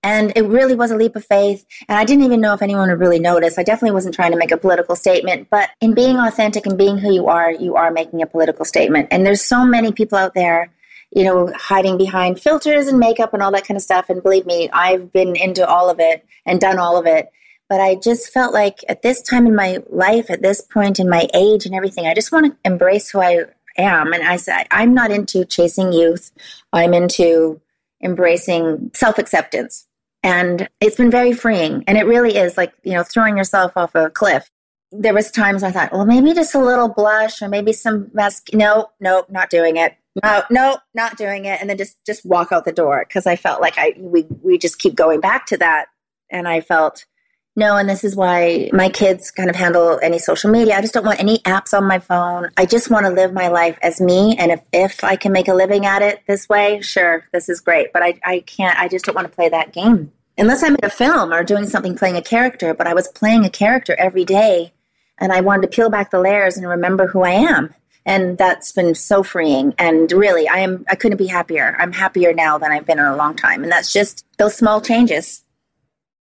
And 0.02 0.32
it 0.36 0.42
really 0.42 0.74
was 0.74 0.90
a 0.90 0.96
leap 0.96 1.16
of 1.16 1.24
faith. 1.24 1.66
And 1.88 1.98
I 1.98 2.04
didn't 2.04 2.24
even 2.24 2.40
know 2.40 2.54
if 2.54 2.62
anyone 2.62 2.88
would 2.88 3.00
really 3.00 3.18
notice. 3.18 3.58
I 3.58 3.64
definitely 3.64 3.94
wasn't 3.94 4.14
trying 4.14 4.30
to 4.30 4.38
make 4.38 4.52
a 4.52 4.56
political 4.56 4.94
statement, 4.94 5.48
but 5.50 5.70
in 5.80 5.94
being 5.94 6.18
authentic 6.18 6.66
and 6.66 6.78
being 6.78 6.98
who 6.98 7.12
you 7.12 7.26
are, 7.26 7.50
you 7.50 7.74
are 7.76 7.90
making 7.90 8.22
a 8.22 8.26
political 8.26 8.64
statement. 8.64 9.08
And 9.10 9.26
there's 9.26 9.42
so 9.42 9.64
many 9.64 9.90
people 9.90 10.16
out 10.16 10.34
there, 10.34 10.70
you 11.10 11.24
know, 11.24 11.52
hiding 11.54 11.98
behind 11.98 12.40
filters 12.40 12.86
and 12.86 12.98
makeup 12.98 13.34
and 13.34 13.42
all 13.42 13.50
that 13.52 13.66
kind 13.66 13.76
of 13.76 13.82
stuff. 13.82 14.08
And 14.08 14.22
believe 14.22 14.46
me, 14.46 14.70
I've 14.72 15.12
been 15.12 15.34
into 15.34 15.66
all 15.66 15.90
of 15.90 15.98
it 15.98 16.24
and 16.46 16.60
done 16.60 16.78
all 16.78 16.96
of 16.96 17.06
it. 17.06 17.30
But 17.68 17.80
I 17.80 17.96
just 17.96 18.32
felt 18.32 18.54
like 18.54 18.78
at 18.88 19.02
this 19.02 19.20
time 19.20 19.46
in 19.46 19.54
my 19.54 19.82
life, 19.90 20.30
at 20.30 20.42
this 20.42 20.60
point 20.60 21.00
in 21.00 21.10
my 21.10 21.28
age 21.34 21.66
and 21.66 21.74
everything, 21.74 22.06
I 22.06 22.14
just 22.14 22.32
want 22.32 22.46
to 22.46 22.56
embrace 22.64 23.10
who 23.10 23.20
I 23.20 23.44
am. 23.76 24.12
And 24.12 24.26
I 24.26 24.36
said, 24.36 24.66
I'm 24.70 24.94
not 24.94 25.10
into 25.10 25.44
chasing 25.44 25.92
youth. 25.92 26.32
I'm 26.72 26.94
into 26.94 27.60
embracing 28.02 28.90
self 28.94 29.18
acceptance. 29.18 29.87
And 30.22 30.68
it's 30.80 30.96
been 30.96 31.10
very 31.10 31.32
freeing. 31.32 31.84
And 31.86 31.96
it 31.96 32.06
really 32.06 32.36
is 32.36 32.56
like, 32.56 32.72
you 32.82 32.92
know, 32.92 33.02
throwing 33.02 33.36
yourself 33.36 33.72
off 33.76 33.94
a 33.94 34.10
cliff. 34.10 34.50
There 34.90 35.14
was 35.14 35.30
times 35.30 35.62
I 35.62 35.70
thought, 35.70 35.92
well, 35.92 36.06
maybe 36.06 36.32
just 36.34 36.54
a 36.54 36.60
little 36.60 36.88
blush 36.88 37.42
or 37.42 37.48
maybe 37.48 37.72
some 37.72 38.10
mask. 38.12 38.48
No, 38.52 38.90
no, 39.00 39.24
not 39.28 39.50
doing 39.50 39.76
it. 39.76 39.94
No, 40.22 40.42
no, 40.50 40.78
not 40.94 41.16
doing 41.16 41.44
it. 41.44 41.60
And 41.60 41.70
then 41.70 41.78
just, 41.78 42.04
just 42.04 42.24
walk 42.24 42.50
out 42.50 42.64
the 42.64 42.72
door. 42.72 43.04
Cause 43.12 43.26
I 43.26 43.36
felt 43.36 43.60
like 43.60 43.74
I, 43.76 43.94
we, 43.98 44.26
we 44.42 44.58
just 44.58 44.78
keep 44.78 44.94
going 44.94 45.20
back 45.20 45.46
to 45.46 45.56
that. 45.58 45.86
And 46.30 46.48
I 46.48 46.60
felt, 46.60 47.04
no, 47.58 47.76
and 47.76 47.88
this 47.88 48.04
is 48.04 48.14
why 48.14 48.70
my 48.72 48.88
kids 48.88 49.32
kind 49.32 49.50
of 49.50 49.56
handle 49.56 49.98
any 50.00 50.20
social 50.20 50.48
media. 50.48 50.76
I 50.76 50.80
just 50.80 50.94
don't 50.94 51.04
want 51.04 51.18
any 51.18 51.38
apps 51.40 51.76
on 51.76 51.84
my 51.84 51.98
phone. 51.98 52.50
I 52.56 52.64
just 52.66 52.88
want 52.88 53.04
to 53.04 53.10
live 53.10 53.32
my 53.32 53.48
life 53.48 53.76
as 53.82 54.00
me. 54.00 54.36
And 54.38 54.52
if, 54.52 54.60
if 54.72 55.02
I 55.02 55.16
can 55.16 55.32
make 55.32 55.48
a 55.48 55.54
living 55.54 55.84
at 55.84 56.00
it 56.00 56.22
this 56.28 56.48
way, 56.48 56.80
sure, 56.82 57.26
this 57.32 57.48
is 57.48 57.60
great. 57.60 57.92
But 57.92 58.04
I, 58.04 58.20
I 58.24 58.40
can't, 58.46 58.78
I 58.78 58.86
just 58.86 59.06
don't 59.06 59.14
want 59.16 59.26
to 59.26 59.34
play 59.34 59.48
that 59.48 59.72
game. 59.72 60.12
Unless 60.38 60.62
I'm 60.62 60.76
in 60.76 60.84
a 60.84 60.88
film 60.88 61.32
or 61.32 61.42
doing 61.42 61.66
something 61.66 61.96
playing 61.96 62.16
a 62.16 62.22
character, 62.22 62.74
but 62.74 62.86
I 62.86 62.94
was 62.94 63.08
playing 63.08 63.44
a 63.44 63.50
character 63.50 63.96
every 63.98 64.24
day 64.24 64.72
and 65.18 65.32
I 65.32 65.40
wanted 65.40 65.62
to 65.62 65.68
peel 65.68 65.90
back 65.90 66.12
the 66.12 66.20
layers 66.20 66.56
and 66.56 66.68
remember 66.68 67.08
who 67.08 67.22
I 67.22 67.30
am. 67.30 67.74
And 68.06 68.38
that's 68.38 68.70
been 68.70 68.94
so 68.94 69.24
freeing. 69.24 69.74
And 69.78 70.12
really, 70.12 70.48
I 70.48 70.58
am, 70.58 70.84
I 70.88 70.94
couldn't 70.94 71.18
be 71.18 71.26
happier. 71.26 71.76
I'm 71.80 71.90
happier 71.90 72.32
now 72.32 72.56
than 72.56 72.70
I've 72.70 72.86
been 72.86 73.00
in 73.00 73.04
a 73.04 73.16
long 73.16 73.34
time. 73.34 73.64
And 73.64 73.72
that's 73.72 73.92
just 73.92 74.24
those 74.38 74.54
small 74.54 74.80
changes. 74.80 75.42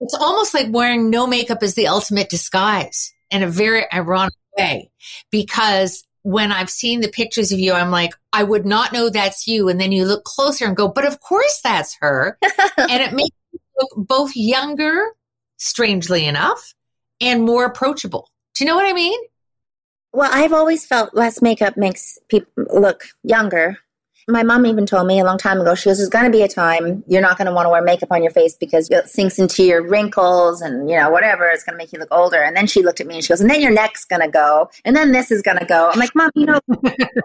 It's 0.04 0.14
almost 0.16 0.54
like 0.54 0.68
wearing 0.70 1.10
no 1.10 1.26
makeup 1.26 1.64
is 1.64 1.76
the 1.76 1.88
ultimate 1.88 2.30
disguise 2.30 3.14
in 3.32 3.42
a 3.42 3.48
very 3.48 3.86
ironic 3.94 4.34
way 4.58 4.92
because 5.32 6.06
when 6.24 6.52
I've 6.52 6.70
seen 6.70 7.00
the 7.00 7.08
pictures 7.08 7.54
of 7.54 7.60
you, 7.60 7.72
I'm 7.72 7.90
like, 7.90 8.14
I 8.34 8.44
would 8.44 8.66
not 8.66 8.92
know 8.92 9.10
that's 9.10 9.48
you. 9.48 9.69
And 9.69 9.80
then 9.80 9.94
you 9.94 10.04
look 10.04 10.26
closer 10.26 10.66
and 10.66 10.76
go, 10.76 10.90
but 10.90 11.06
of 11.06 11.22
course 11.22 11.62
that's 11.64 11.95
her. 12.02 12.38
and 12.78 13.02
it 13.02 13.14
makes 13.14 13.36
you 13.54 13.60
look 13.80 14.07
both 14.07 14.36
younger, 14.36 15.12
strangely 15.56 16.26
enough, 16.26 16.74
and 17.22 17.44
more 17.44 17.64
approachable. 17.64 18.30
Do 18.56 18.66
you 18.66 18.69
know 18.69 18.76
what 18.76 18.86
I 18.86 18.94
mean? 18.94 19.19
Well, 20.12 20.30
I've 20.33 20.54
always 20.54 20.86
felt 20.86 21.16
less 21.16 21.42
makeup 21.42 21.78
makes 21.78 22.19
people 22.28 22.52
look 22.74 23.06
younger. 23.24 23.78
My 24.27 24.44
mom 24.44 24.65
even 24.65 24.85
told 24.85 25.07
me 25.07 25.19
a 25.19 25.23
long 25.23 25.37
time 25.37 25.59
ago, 25.59 25.75
she 25.75 25.89
goes, 25.89 25.97
There's 25.97 26.09
going 26.09 26.25
to 26.25 26.31
be 26.31 26.44
a 26.44 26.47
time 26.47 27.03
you're 27.07 27.21
not 27.21 27.37
going 27.37 27.47
to 27.47 27.53
want 27.53 27.65
to 27.65 27.69
wear 27.69 27.81
makeup 27.81 28.11
on 28.11 28.23
your 28.23 28.31
face 28.31 28.56
because 28.56 28.89
it 28.89 29.07
sinks 29.09 29.37
into 29.37 29.63
your 29.63 29.85
wrinkles 29.85 30.61
and, 30.61 30.89
you 30.89 30.97
know, 30.97 31.09
whatever. 31.09 31.47
It's 31.49 31.63
going 31.63 31.73
to 31.73 31.77
make 31.77 31.92
you 31.92 31.99
look 31.99 32.11
older. 32.11 32.42
And 32.42 32.56
then 32.56 32.68
she 32.68 32.83
looked 32.83 33.01
at 33.01 33.07
me 33.07 33.15
and 33.15 33.23
she 33.23 33.30
goes, 33.30 33.42
And 33.42 33.49
then 33.49 33.61
your 33.61 33.71
neck's 33.71 34.06
going 34.06 34.21
to 34.21 34.30
go. 34.30 34.69
And 34.85 34.95
then 34.95 35.11
this 35.11 35.31
is 35.31 35.42
going 35.42 35.57
to 35.57 35.65
go. 35.65 35.89
I'm 35.92 35.99
like, 35.99 36.15
Mom, 36.15 36.31
you 36.35 36.45
know. 36.45 36.59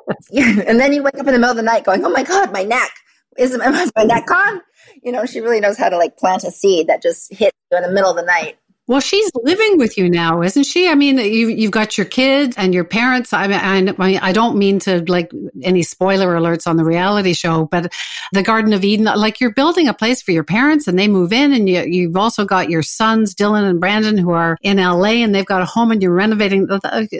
yeah. 0.31 0.63
And 0.67 0.81
then 0.81 0.93
you 0.93 1.03
wake 1.03 1.15
up 1.15 1.27
in 1.27 1.33
the 1.33 1.39
middle 1.39 1.51
of 1.51 1.57
the 1.57 1.63
night 1.63 1.85
going, 1.85 2.05
Oh 2.05 2.11
my 2.11 2.25
God, 2.25 2.53
my 2.53 2.65
neck. 2.65 2.91
Is 3.37 3.57
my 3.57 4.03
neck 4.03 4.27
gone? 4.27 4.61
You 5.03 5.13
know, 5.13 5.25
she 5.25 5.41
really 5.41 5.61
knows 5.61 5.79
how 5.79 5.89
to 5.89 5.97
like 5.97 6.17
plant 6.17 6.43
a 6.43 6.51
seed 6.51 6.89
that 6.89 7.03
just 7.03 7.33
hits 7.33 7.57
you 7.71 7.77
in 7.77 7.85
the 7.85 7.91
middle 7.91 8.11
of 8.11 8.17
the 8.17 8.25
night. 8.25 8.59
Well, 8.89 9.01
she's 9.01 9.31
living 9.35 9.77
with 9.77 9.99
you 9.99 10.09
now, 10.09 10.41
isn't 10.41 10.65
she? 10.65 10.89
I 10.89 10.95
mean, 10.95 11.19
you, 11.19 11.49
you've 11.49 11.71
got 11.71 11.99
your 11.99 12.07
kids 12.07 12.57
and 12.57 12.73
your 12.73 12.85
parents. 12.85 13.35
I 13.35 13.47
mean, 13.47 13.95
I, 13.99 14.29
I 14.29 14.33
don't 14.33 14.57
mean 14.57 14.79
to 14.81 15.05
like 15.09 15.31
any 15.63 15.83
spoiler 15.83 16.35
alerts 16.35 16.67
on 16.67 16.79
the 16.79 16.87
reality 16.87 17.35
show, 17.35 17.67
but 17.67 17.93
the 18.33 18.43
Garden 18.43 18.73
of 18.73 18.83
Eden, 18.85 19.05
like 19.05 19.43
you're 19.43 19.53
building 19.53 19.89
a 19.89 19.95
place 19.95 20.23
for 20.23 20.33
your 20.33 20.43
parents 20.43 20.89
and 20.89 20.99
they 20.99 21.07
move 21.07 21.35
in 21.35 21.53
and 21.53 21.69
you, 21.69 21.83
you've 21.83 22.17
also 22.17 22.47
got 22.47 22.71
your 22.71 22.83
sons, 22.83 23.35
Dylan 23.35 23.69
and 23.69 23.79
Brandon, 23.79 24.17
who 24.17 24.31
are 24.31 24.57
in 24.63 24.79
LA 24.79 25.21
and 25.21 25.35
they've 25.35 25.45
got 25.45 25.61
a 25.61 25.67
home 25.67 25.93
and 25.93 26.03
you're 26.03 26.15
renovating. 26.15 26.67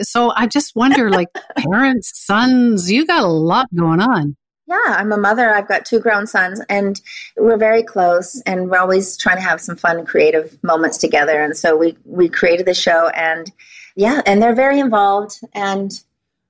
So 0.01 0.33
I 0.35 0.47
just 0.47 0.75
wonder, 0.75 1.11
like 1.11 1.27
parents, 1.57 2.11
sons, 2.15 2.91
you 2.91 3.05
got 3.05 3.21
a 3.21 3.27
lot 3.27 3.67
going 3.75 4.01
on. 4.01 4.35
Yeah, 4.69 4.77
I'm 4.85 5.11
a 5.11 5.17
mother. 5.17 5.49
I've 5.49 5.67
got 5.67 5.83
two 5.83 5.99
grown 5.99 6.27
sons, 6.27 6.61
and 6.69 7.01
we're 7.35 7.57
very 7.57 7.81
close. 7.81 8.39
And 8.45 8.69
we're 8.69 8.77
always 8.77 9.17
trying 9.17 9.37
to 9.37 9.41
have 9.41 9.59
some 9.59 9.75
fun, 9.75 10.05
creative 10.05 10.63
moments 10.63 10.99
together. 10.99 11.41
And 11.41 11.57
so 11.57 11.75
we 11.75 11.97
we 12.05 12.29
created 12.29 12.67
the 12.67 12.75
show, 12.75 13.07
and 13.09 13.51
yeah, 13.95 14.21
and 14.27 14.39
they're 14.39 14.53
very 14.53 14.79
involved. 14.79 15.39
And 15.53 15.91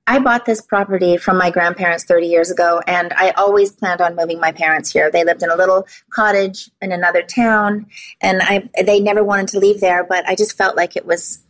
I 0.06 0.18
bought 0.18 0.44
this 0.44 0.60
property 0.60 1.16
from 1.16 1.38
my 1.38 1.50
grandparents 1.50 2.04
30 2.04 2.26
years 2.26 2.50
ago, 2.50 2.82
and 2.86 3.14
I 3.14 3.30
always 3.30 3.72
planned 3.72 4.02
on 4.02 4.16
moving 4.16 4.38
my 4.38 4.52
parents 4.52 4.92
here. 4.92 5.10
They 5.10 5.24
lived 5.24 5.42
in 5.42 5.50
a 5.50 5.56
little 5.56 5.86
cottage 6.10 6.70
in 6.82 6.92
another 6.92 7.22
town, 7.22 7.86
and 8.20 8.42
I 8.42 8.68
they 8.82 9.00
never 9.00 9.24
wanted 9.24 9.48
to 9.48 9.58
leave 9.58 9.80
there, 9.80 10.04
but 10.04 10.28
I 10.28 10.34
just 10.34 10.58
felt 10.58 10.76
like 10.76 10.94
it 10.94 11.06
was 11.06 11.42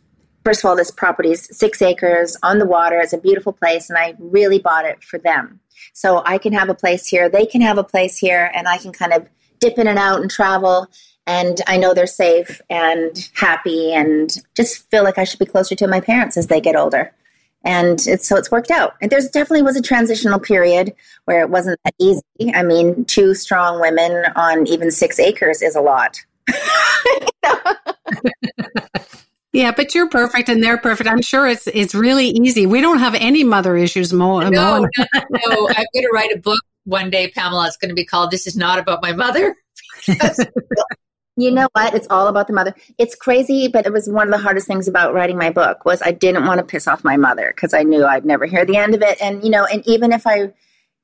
first 0.45 0.63
of 0.63 0.69
all, 0.69 0.77
this 0.77 0.91
property 0.91 1.31
is 1.31 1.49
six 1.51 1.81
acres 1.81 2.37
on 2.43 2.59
the 2.59 2.65
water. 2.65 2.97
It's 2.99 3.11
a 3.11 3.17
beautiful 3.17 3.51
place, 3.51 3.89
and 3.89 3.97
I 3.99 4.15
really 4.19 4.59
bought 4.59 4.85
it 4.85 5.03
for 5.03 5.19
them. 5.19 5.60
So 5.93 6.21
I 6.25 6.37
can 6.37 6.53
have 6.53 6.69
a 6.69 6.73
place 6.73 7.07
here, 7.07 7.29
they 7.29 7.45
can 7.45 7.61
have 7.61 7.77
a 7.77 7.83
place 7.83 8.17
here, 8.17 8.51
and 8.53 8.67
I 8.67 8.77
can 8.77 8.91
kind 8.91 9.13
of 9.13 9.27
dip 9.59 9.77
in 9.77 9.87
and 9.87 9.99
out 9.99 10.21
and 10.21 10.29
travel. 10.29 10.87
And 11.27 11.61
I 11.67 11.77
know 11.77 11.93
they're 11.93 12.07
safe 12.07 12.61
and 12.69 13.29
happy, 13.33 13.93
and 13.93 14.35
just 14.55 14.89
feel 14.89 15.03
like 15.03 15.17
I 15.17 15.23
should 15.23 15.39
be 15.39 15.45
closer 15.45 15.75
to 15.75 15.87
my 15.87 15.99
parents 15.99 16.37
as 16.37 16.47
they 16.47 16.59
get 16.59 16.75
older. 16.75 17.13
And 17.63 18.05
it's, 18.07 18.27
so 18.27 18.37
it's 18.37 18.49
worked 18.49 18.71
out. 18.71 18.95
And 19.01 19.11
there's 19.11 19.29
definitely 19.29 19.61
was 19.61 19.77
a 19.77 19.81
transitional 19.81 20.39
period 20.39 20.95
where 21.25 21.41
it 21.41 21.49
wasn't 21.49 21.79
that 21.85 21.93
easy. 21.99 22.23
I 22.55 22.63
mean, 22.63 23.05
two 23.05 23.35
strong 23.35 23.79
women 23.79 24.25
on 24.35 24.65
even 24.65 24.89
six 24.89 25.19
acres 25.19 25.61
is 25.61 25.75
a 25.75 25.81
lot. 25.81 26.17
Yeah, 29.53 29.71
but 29.71 29.93
you're 29.93 30.07
perfect 30.07 30.47
and 30.47 30.63
they're 30.63 30.77
perfect. 30.77 31.09
I'm 31.09 31.21
sure 31.21 31.47
it's 31.47 31.67
it's 31.67 31.93
really 31.93 32.27
easy. 32.27 32.65
We 32.65 32.79
don't 32.79 32.99
have 32.99 33.15
any 33.15 33.43
mother 33.43 33.75
issues, 33.75 34.13
Mo. 34.13 34.39
No, 34.39 34.49
no, 34.49 34.79
no. 34.79 35.69
I'm 35.69 35.85
going 35.93 36.03
to 36.03 36.11
write 36.13 36.31
a 36.33 36.39
book 36.39 36.61
one 36.85 37.09
day, 37.09 37.29
Pamela. 37.29 37.67
It's 37.67 37.77
going 37.77 37.89
to 37.89 37.95
be 37.95 38.05
called 38.05 38.31
"This 38.31 38.47
Is 38.47 38.55
Not 38.55 38.79
About 38.79 39.01
My 39.01 39.11
Mother." 39.11 39.55
you 41.35 41.51
know 41.51 41.67
what? 41.73 41.93
It's 41.93 42.07
all 42.09 42.27
about 42.27 42.47
the 42.47 42.53
mother. 42.53 42.73
It's 42.97 43.13
crazy, 43.13 43.67
but 43.67 43.85
it 43.85 43.91
was 43.91 44.09
one 44.09 44.27
of 44.27 44.31
the 44.31 44.41
hardest 44.41 44.67
things 44.67 44.87
about 44.87 45.13
writing 45.13 45.37
my 45.37 45.49
book 45.49 45.83
was 45.83 46.01
I 46.01 46.11
didn't 46.11 46.45
want 46.45 46.59
to 46.59 46.65
piss 46.65 46.87
off 46.87 47.03
my 47.03 47.17
mother 47.17 47.51
because 47.53 47.73
I 47.73 47.83
knew 47.83 48.05
I'd 48.05 48.25
never 48.25 48.45
hear 48.45 48.65
the 48.65 48.77
end 48.77 48.95
of 48.95 49.01
it. 49.01 49.21
And 49.21 49.43
you 49.43 49.49
know, 49.49 49.65
and 49.65 49.85
even 49.85 50.13
if 50.13 50.25
I, 50.25 50.53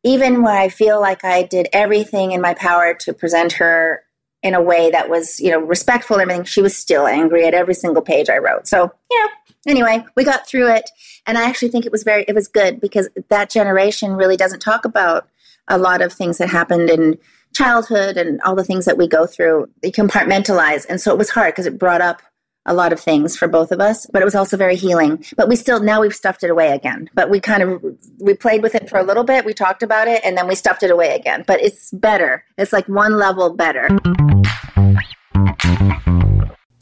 even 0.04 0.42
when 0.42 0.56
I 0.56 0.70
feel 0.70 1.02
like 1.02 1.26
I 1.26 1.44
did 1.44 1.68
everything 1.74 2.32
in 2.32 2.40
my 2.40 2.54
power 2.54 2.94
to 3.02 3.14
present 3.14 3.54
her 3.54 4.04
in 4.44 4.54
a 4.54 4.62
way 4.62 4.92
that 4.92 5.10
was, 5.10 5.40
you 5.40 5.52
know, 5.52 5.60
respectful 5.60 6.18
and 6.18 6.24
everything, 6.24 6.46
she 6.46 6.62
was 6.62 6.78
still 6.78 7.08
angry 7.08 7.46
at 7.46 7.54
every 7.54 7.74
single 7.74 8.02
page 8.02 8.30
I 8.30 8.38
wrote. 8.38 8.68
So, 8.68 8.92
you 9.10 9.24
know, 9.24 9.30
anyway, 9.68 10.06
we 10.16 10.24
got 10.24 10.48
through 10.48 10.72
it. 10.72 10.90
And 11.26 11.38
I 11.38 11.44
actually 11.44 11.70
think 11.70 11.86
it 11.86 11.92
was 11.92 12.04
very, 12.04 12.24
it 12.28 12.36
was 12.36 12.48
good 12.48 12.80
because 12.80 13.10
that 13.30 13.50
generation 13.50 14.14
really 14.14 14.38
doesn't 14.38 14.60
talk 14.60 14.86
about 14.86 15.28
a 15.68 15.78
lot 15.78 16.02
of 16.02 16.14
things 16.14 16.38
that 16.38 16.50
happened 16.50 16.90
in 16.90 17.18
childhood 17.54 18.18
and 18.18 18.40
all 18.42 18.56
the 18.56 18.64
things 18.64 18.86
that 18.86 18.98
we 18.98 19.08
go 19.08 19.26
through. 19.26 19.68
They 19.82 19.92
compartmentalize. 19.92 20.86
And 20.88 21.02
so 21.02 21.12
it 21.12 21.18
was 21.18 21.30
hard 21.30 21.54
because 21.54 21.66
it 21.66 21.80
brought 21.80 22.02
up 22.02 22.22
a 22.68 22.74
lot 22.74 22.94
of 22.94 23.00
things 23.00 23.36
for 23.36 23.48
both 23.48 23.72
of 23.72 23.80
us, 23.80 24.06
but 24.12 24.22
it 24.22 24.26
was 24.26 24.36
also 24.36 24.58
very 24.58 24.76
healing. 24.76 25.26
But 25.36 25.48
we 25.48 25.56
still, 25.56 25.82
now 25.82 26.02
we've 26.02 26.14
stuffed 26.14 26.44
it 26.44 26.50
away 26.50 26.72
again. 26.72 27.10
But 27.14 27.30
we 27.30 27.40
kind 27.40 27.64
of, 27.64 27.84
we 28.20 28.34
played 28.34 28.62
with 28.62 28.76
it 28.76 28.90
for 28.90 28.98
a 28.98 29.04
little 29.04 29.24
bit. 29.24 29.46
We 29.46 29.54
talked 29.54 29.84
about 29.84 30.08
it 30.08 30.22
and 30.24 30.38
then 30.38 30.48
we 30.48 30.56
stuffed 30.56 30.84
it 30.84 30.92
away 30.92 31.16
again. 31.16 31.44
But 31.48 31.62
it's 31.62 31.92
better. 31.92 32.44
It's 32.58 32.74
like 32.74 32.88
one 32.88 33.18
level 33.18 33.56
better. 33.56 33.90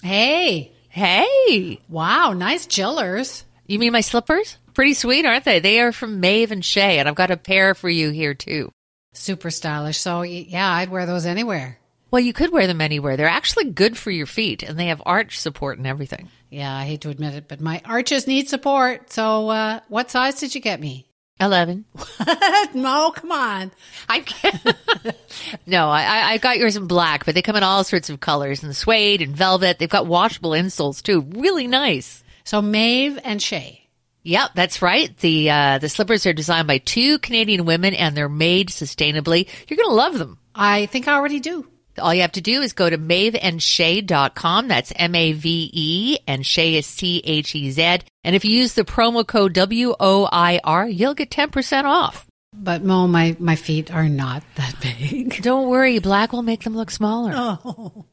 Hey. 0.01 0.73
Hey. 0.89 1.81
Wow, 1.89 2.33
nice 2.33 2.67
jillers. 2.67 3.43
You 3.67 3.79
mean 3.79 3.91
my 3.91 4.01
slippers? 4.01 4.57
Pretty 4.73 4.93
sweet, 4.93 5.25
aren't 5.25 5.45
they? 5.45 5.59
They 5.59 5.79
are 5.79 5.91
from 5.91 6.19
Mave 6.19 6.51
and 6.51 6.63
Chez, 6.63 6.99
and 6.99 7.07
I've 7.07 7.15
got 7.15 7.31
a 7.31 7.37
pair 7.37 7.73
for 7.73 7.89
you 7.89 8.11
here 8.11 8.33
too. 8.33 8.71
Super 9.13 9.49
stylish. 9.49 9.97
So, 9.97 10.21
yeah, 10.21 10.69
I'd 10.69 10.89
wear 10.89 11.05
those 11.05 11.25
anywhere. 11.25 11.79
Well, 12.11 12.21
you 12.21 12.33
could 12.33 12.51
wear 12.51 12.67
them 12.67 12.81
anywhere. 12.81 13.17
They're 13.17 13.27
actually 13.27 13.71
good 13.71 13.97
for 13.97 14.11
your 14.11 14.25
feet, 14.25 14.63
and 14.63 14.79
they 14.79 14.87
have 14.87 15.01
arch 15.05 15.39
support 15.39 15.77
and 15.77 15.87
everything. 15.87 16.29
Yeah, 16.49 16.73
I 16.73 16.85
hate 16.85 17.01
to 17.01 17.09
admit 17.09 17.33
it, 17.33 17.47
but 17.47 17.59
my 17.59 17.81
arches 17.85 18.27
need 18.27 18.47
support. 18.47 19.11
So, 19.11 19.49
uh, 19.49 19.79
what 19.89 20.11
size 20.11 20.39
did 20.39 20.55
you 20.55 20.61
get 20.61 20.79
me? 20.79 21.07
11. 21.41 21.83
no, 22.73 23.11
come 23.11 23.31
on. 23.31 23.71
I 24.07 24.21
can't. 24.21 24.75
no, 25.65 25.89
I, 25.89 26.31
I 26.31 26.37
got 26.37 26.57
yours 26.57 26.77
in 26.77 26.87
black, 26.87 27.25
but 27.25 27.35
they 27.35 27.41
come 27.41 27.57
in 27.57 27.63
all 27.63 27.83
sorts 27.83 28.09
of 28.09 28.21
colors 28.21 28.63
and 28.63 28.73
suede 28.73 29.21
and 29.21 29.35
velvet. 29.35 29.77
They've 29.77 29.89
got 29.89 30.07
washable 30.07 30.51
insoles 30.51 31.01
too. 31.01 31.21
Really 31.21 31.67
nice. 31.67 32.23
So 32.45 32.61
Mave 32.61 33.19
and 33.23 33.41
Chez. 33.41 33.81
Yep, 34.23 34.51
that's 34.55 34.81
right. 34.81 35.15
The 35.17 35.51
uh, 35.51 35.77
the 35.77 35.89
slippers 35.89 36.25
are 36.25 36.33
designed 36.33 36.67
by 36.67 36.79
two 36.79 37.19
Canadian 37.19 37.65
women 37.65 37.93
and 37.93 38.15
they're 38.15 38.29
made 38.29 38.69
sustainably. 38.69 39.47
You're 39.67 39.77
going 39.77 39.89
to 39.89 39.95
love 39.95 40.17
them. 40.17 40.39
I 40.55 40.87
think 40.87 41.07
I 41.07 41.13
already 41.13 41.39
do. 41.39 41.67
All 41.99 42.13
you 42.13 42.21
have 42.21 42.33
to 42.33 42.41
do 42.41 42.61
is 42.61 42.73
go 42.73 42.89
to 42.89 42.97
maveandchez.com. 42.97 44.67
That's 44.67 44.93
M-A-V-E 44.95 46.17
and 46.27 46.45
Chez 46.45 46.75
is 46.77 46.85
C-H-E-Z. 46.85 47.81
And 48.23 48.35
if 48.35 48.43
you 48.45 48.51
use 48.51 48.73
the 48.73 48.83
promo 48.83 49.25
code 49.25 49.53
W-O-I-R, 49.53 50.87
you'll 50.87 51.13
get 51.13 51.29
10% 51.29 51.83
off. 51.83 52.27
But 52.53 52.83
Mo, 52.83 53.07
my, 53.07 53.35
my 53.39 53.55
feet 53.55 53.91
are 53.91 54.07
not 54.09 54.43
that 54.55 54.75
big. 54.81 55.41
Don't 55.41 55.67
worry. 55.69 55.99
Black 55.99 56.31
will 56.33 56.41
make 56.41 56.63
them 56.63 56.75
look 56.75 56.91
smaller. 56.91 57.33
Oh. 57.35 58.05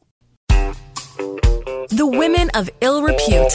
The 1.17 2.07
women 2.07 2.51
of 2.55 2.71
ill 2.81 3.03
repute. 3.03 3.53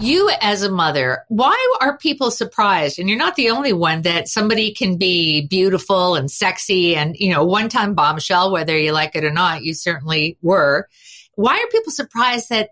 You, 0.00 0.30
as 0.40 0.62
a 0.62 0.70
mother, 0.70 1.24
why 1.28 1.76
are 1.80 1.98
people 1.98 2.30
surprised? 2.30 2.98
And 2.98 3.08
you're 3.08 3.18
not 3.18 3.36
the 3.36 3.50
only 3.50 3.72
one 3.72 4.02
that 4.02 4.28
somebody 4.28 4.72
can 4.72 4.96
be 4.96 5.46
beautiful 5.46 6.14
and 6.14 6.30
sexy 6.30 6.96
and, 6.96 7.16
you 7.16 7.32
know, 7.32 7.44
one 7.44 7.68
time 7.68 7.94
bombshell, 7.94 8.50
whether 8.50 8.76
you 8.76 8.92
like 8.92 9.14
it 9.14 9.24
or 9.24 9.30
not, 9.30 9.62
you 9.62 9.74
certainly 9.74 10.36
were. 10.42 10.88
Why 11.34 11.54
are 11.54 11.70
people 11.70 11.92
surprised 11.92 12.48
that 12.48 12.70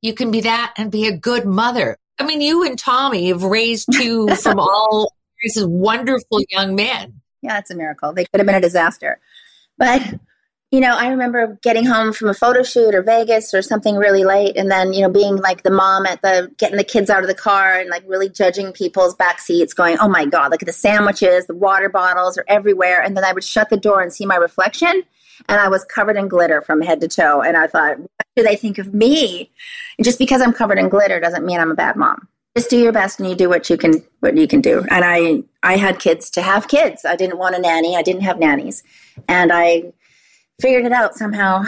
you 0.00 0.14
can 0.14 0.30
be 0.30 0.42
that 0.42 0.74
and 0.76 0.90
be 0.90 1.06
a 1.06 1.16
good 1.16 1.44
mother? 1.44 1.98
I 2.18 2.24
mean, 2.24 2.40
you 2.40 2.64
and 2.64 2.78
Tommy 2.78 3.28
have 3.28 3.42
raised 3.42 3.88
two 3.92 4.34
from 4.36 4.58
all 4.58 5.12
these 5.42 5.64
wonderful 5.64 6.40
young 6.50 6.74
men. 6.74 7.20
Yeah, 7.42 7.58
it's 7.58 7.70
a 7.70 7.76
miracle. 7.76 8.12
They 8.12 8.24
could 8.24 8.40
have 8.40 8.46
been 8.46 8.54
a 8.54 8.60
disaster. 8.60 9.20
But 9.76 10.02
you 10.74 10.80
know, 10.80 10.96
I 10.96 11.06
remember 11.06 11.56
getting 11.62 11.86
home 11.86 12.12
from 12.12 12.28
a 12.28 12.34
photo 12.34 12.64
shoot 12.64 12.96
or 12.96 13.02
Vegas 13.02 13.54
or 13.54 13.62
something 13.62 13.94
really 13.94 14.24
late, 14.24 14.56
and 14.56 14.72
then 14.72 14.92
you 14.92 15.02
know 15.02 15.08
being 15.08 15.36
like 15.36 15.62
the 15.62 15.70
mom 15.70 16.04
at 16.04 16.20
the 16.20 16.50
getting 16.58 16.76
the 16.76 16.82
kids 16.82 17.10
out 17.10 17.22
of 17.22 17.28
the 17.28 17.34
car 17.34 17.78
and 17.78 17.88
like 17.90 18.02
really 18.08 18.28
judging 18.28 18.72
people's 18.72 19.14
back 19.14 19.38
seats, 19.38 19.72
going, 19.72 19.96
"Oh 20.00 20.08
my 20.08 20.24
god, 20.24 20.50
look 20.50 20.62
at 20.62 20.66
the 20.66 20.72
sandwiches, 20.72 21.46
the 21.46 21.54
water 21.54 21.88
bottles 21.88 22.36
are 22.36 22.44
everywhere," 22.48 23.00
and 23.00 23.16
then 23.16 23.22
I 23.22 23.32
would 23.32 23.44
shut 23.44 23.70
the 23.70 23.76
door 23.76 24.02
and 24.02 24.12
see 24.12 24.26
my 24.26 24.34
reflection, 24.34 25.04
and 25.48 25.60
I 25.60 25.68
was 25.68 25.84
covered 25.84 26.16
in 26.16 26.26
glitter 26.26 26.60
from 26.60 26.82
head 26.82 27.00
to 27.02 27.08
toe, 27.08 27.40
and 27.40 27.56
I 27.56 27.68
thought, 27.68 28.00
"What 28.00 28.26
do 28.34 28.42
they 28.42 28.56
think 28.56 28.78
of 28.78 28.92
me?" 28.92 29.52
And 29.96 30.04
just 30.04 30.18
because 30.18 30.42
I'm 30.42 30.52
covered 30.52 30.80
in 30.80 30.88
glitter 30.88 31.20
doesn't 31.20 31.46
mean 31.46 31.60
I'm 31.60 31.70
a 31.70 31.76
bad 31.76 31.94
mom. 31.94 32.26
Just 32.56 32.68
do 32.68 32.78
your 32.78 32.92
best, 32.92 33.20
and 33.20 33.28
you 33.28 33.36
do 33.36 33.48
what 33.48 33.70
you 33.70 33.76
can 33.76 34.02
what 34.18 34.36
you 34.36 34.48
can 34.48 34.60
do. 34.60 34.84
And 34.90 35.04
I 35.04 35.44
I 35.62 35.76
had 35.76 36.00
kids 36.00 36.30
to 36.30 36.42
have 36.42 36.66
kids. 36.66 37.04
I 37.04 37.14
didn't 37.14 37.38
want 37.38 37.54
a 37.54 37.60
nanny. 37.60 37.96
I 37.96 38.02
didn't 38.02 38.22
have 38.22 38.40
nannies, 38.40 38.82
and 39.28 39.52
I 39.52 39.92
figured 40.60 40.84
it 40.84 40.92
out 40.92 41.14
somehow. 41.14 41.64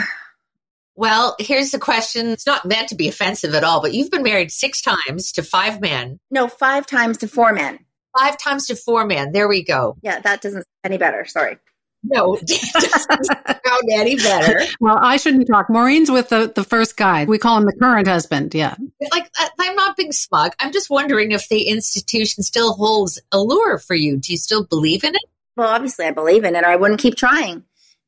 Well, 0.94 1.36
here's 1.38 1.70
the 1.70 1.78
question. 1.78 2.28
It's 2.28 2.46
not 2.46 2.64
meant 2.64 2.88
to 2.88 2.94
be 2.94 3.08
offensive 3.08 3.54
at 3.54 3.64
all, 3.64 3.82
but 3.82 3.92
you've 3.92 4.10
been 4.10 4.22
married 4.22 4.50
six 4.50 4.80
times 4.80 5.30
to 5.32 5.42
five 5.42 5.80
men. 5.80 6.18
No, 6.30 6.48
five 6.48 6.86
times 6.86 7.18
to 7.18 7.28
four 7.28 7.52
men. 7.52 7.80
Five 8.18 8.38
times 8.38 8.66
to 8.68 8.76
four 8.76 9.04
men. 9.04 9.32
There 9.32 9.46
we 9.46 9.62
go. 9.62 9.98
Yeah, 10.00 10.20
that 10.20 10.40
doesn't 10.40 10.64
any 10.84 10.96
better. 10.96 11.26
Sorry. 11.26 11.58
No, 12.02 12.36
doesn't 12.44 13.24
sound 13.26 13.82
any 13.92 14.16
better. 14.16 14.60
Well, 14.80 14.98
I 15.00 15.16
shouldn't 15.16 15.46
talk. 15.48 15.68
Maureen's 15.68 16.10
with 16.10 16.28
the, 16.28 16.50
the 16.54 16.64
first 16.64 16.96
guy. 16.96 17.24
We 17.24 17.38
call 17.38 17.58
him 17.58 17.64
the 17.64 17.76
current 17.78 18.06
husband. 18.06 18.54
Yeah. 18.54 18.76
Like, 19.12 19.28
uh, 19.38 19.48
I'm 19.58 19.74
not 19.74 19.96
being 19.96 20.12
smug. 20.12 20.52
I'm 20.60 20.72
just 20.72 20.88
wondering 20.88 21.32
if 21.32 21.48
the 21.48 21.64
institution 21.64 22.42
still 22.42 22.74
holds 22.74 23.20
allure 23.32 23.78
for 23.78 23.94
you. 23.94 24.18
Do 24.18 24.32
you 24.32 24.38
still 24.38 24.64
believe 24.64 25.04
in 25.04 25.14
it? 25.14 25.22
Well, 25.56 25.68
obviously, 25.68 26.06
I 26.06 26.12
believe 26.12 26.44
in 26.44 26.54
it, 26.54 26.62
or 26.62 26.68
I 26.68 26.76
wouldn't 26.76 27.00
keep 27.00 27.16
trying. 27.16 27.64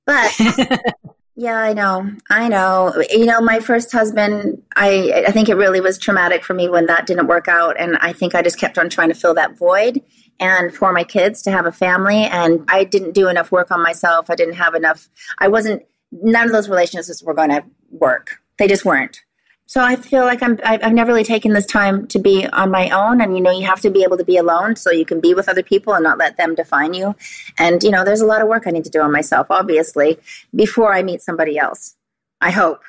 But 0.08 0.34
yeah, 1.36 1.58
I 1.58 1.74
know. 1.74 2.10
I 2.30 2.48
know. 2.48 2.94
You 3.10 3.26
know, 3.26 3.42
my 3.42 3.60
first 3.60 3.92
husband, 3.92 4.62
I 4.74 5.24
I 5.26 5.32
think 5.32 5.50
it 5.50 5.54
really 5.54 5.82
was 5.82 5.98
traumatic 5.98 6.42
for 6.42 6.54
me 6.54 6.66
when 6.70 6.86
that 6.86 7.06
didn't 7.06 7.26
work 7.26 7.46
out 7.46 7.78
and 7.78 7.98
I 8.00 8.14
think 8.14 8.34
I 8.34 8.40
just 8.40 8.58
kept 8.58 8.78
on 8.78 8.88
trying 8.88 9.10
to 9.10 9.14
fill 9.14 9.34
that 9.34 9.58
void 9.58 10.00
and 10.40 10.74
for 10.74 10.94
my 10.94 11.04
kids 11.04 11.42
to 11.42 11.50
have 11.50 11.66
a 11.66 11.72
family 11.72 12.24
and 12.24 12.64
I 12.68 12.84
didn't 12.84 13.12
do 13.12 13.28
enough 13.28 13.52
work 13.52 13.70
on 13.70 13.82
myself. 13.82 14.30
I 14.30 14.34
didn't 14.34 14.54
have 14.54 14.74
enough 14.74 15.10
I 15.36 15.48
wasn't 15.48 15.82
none 16.10 16.46
of 16.46 16.52
those 16.52 16.70
relationships 16.70 17.22
were 17.22 17.34
going 17.34 17.50
to 17.50 17.62
work. 17.90 18.38
They 18.56 18.66
just 18.66 18.86
weren't 18.86 19.20
so 19.68 19.82
I 19.82 19.96
feel 19.96 20.24
like 20.24 20.42
I'm 20.42 20.58
I've 20.64 20.94
never 20.94 21.12
really 21.12 21.24
taken 21.24 21.52
this 21.52 21.66
time 21.66 22.06
to 22.08 22.18
be 22.18 22.46
on 22.46 22.70
my 22.70 22.88
own. 22.88 23.20
And 23.20 23.36
you 23.36 23.42
know 23.42 23.50
you 23.50 23.66
have 23.66 23.82
to 23.82 23.90
be 23.90 24.02
able 24.02 24.16
to 24.16 24.24
be 24.24 24.38
alone 24.38 24.76
so 24.76 24.90
you 24.90 25.04
can 25.04 25.20
be 25.20 25.34
with 25.34 25.46
other 25.46 25.62
people 25.62 25.92
and 25.92 26.02
not 26.02 26.16
let 26.16 26.38
them 26.38 26.54
define 26.54 26.94
you. 26.94 27.14
And 27.58 27.82
you 27.82 27.90
know 27.90 28.02
there's 28.02 28.22
a 28.22 28.26
lot 28.26 28.40
of 28.40 28.48
work 28.48 28.62
I 28.66 28.70
need 28.70 28.84
to 28.84 28.90
do 28.90 29.02
on 29.02 29.12
myself 29.12 29.48
obviously 29.50 30.18
before 30.56 30.94
I 30.94 31.02
meet 31.02 31.20
somebody 31.20 31.58
else 31.58 31.96
I 32.40 32.50
hope. 32.50 32.80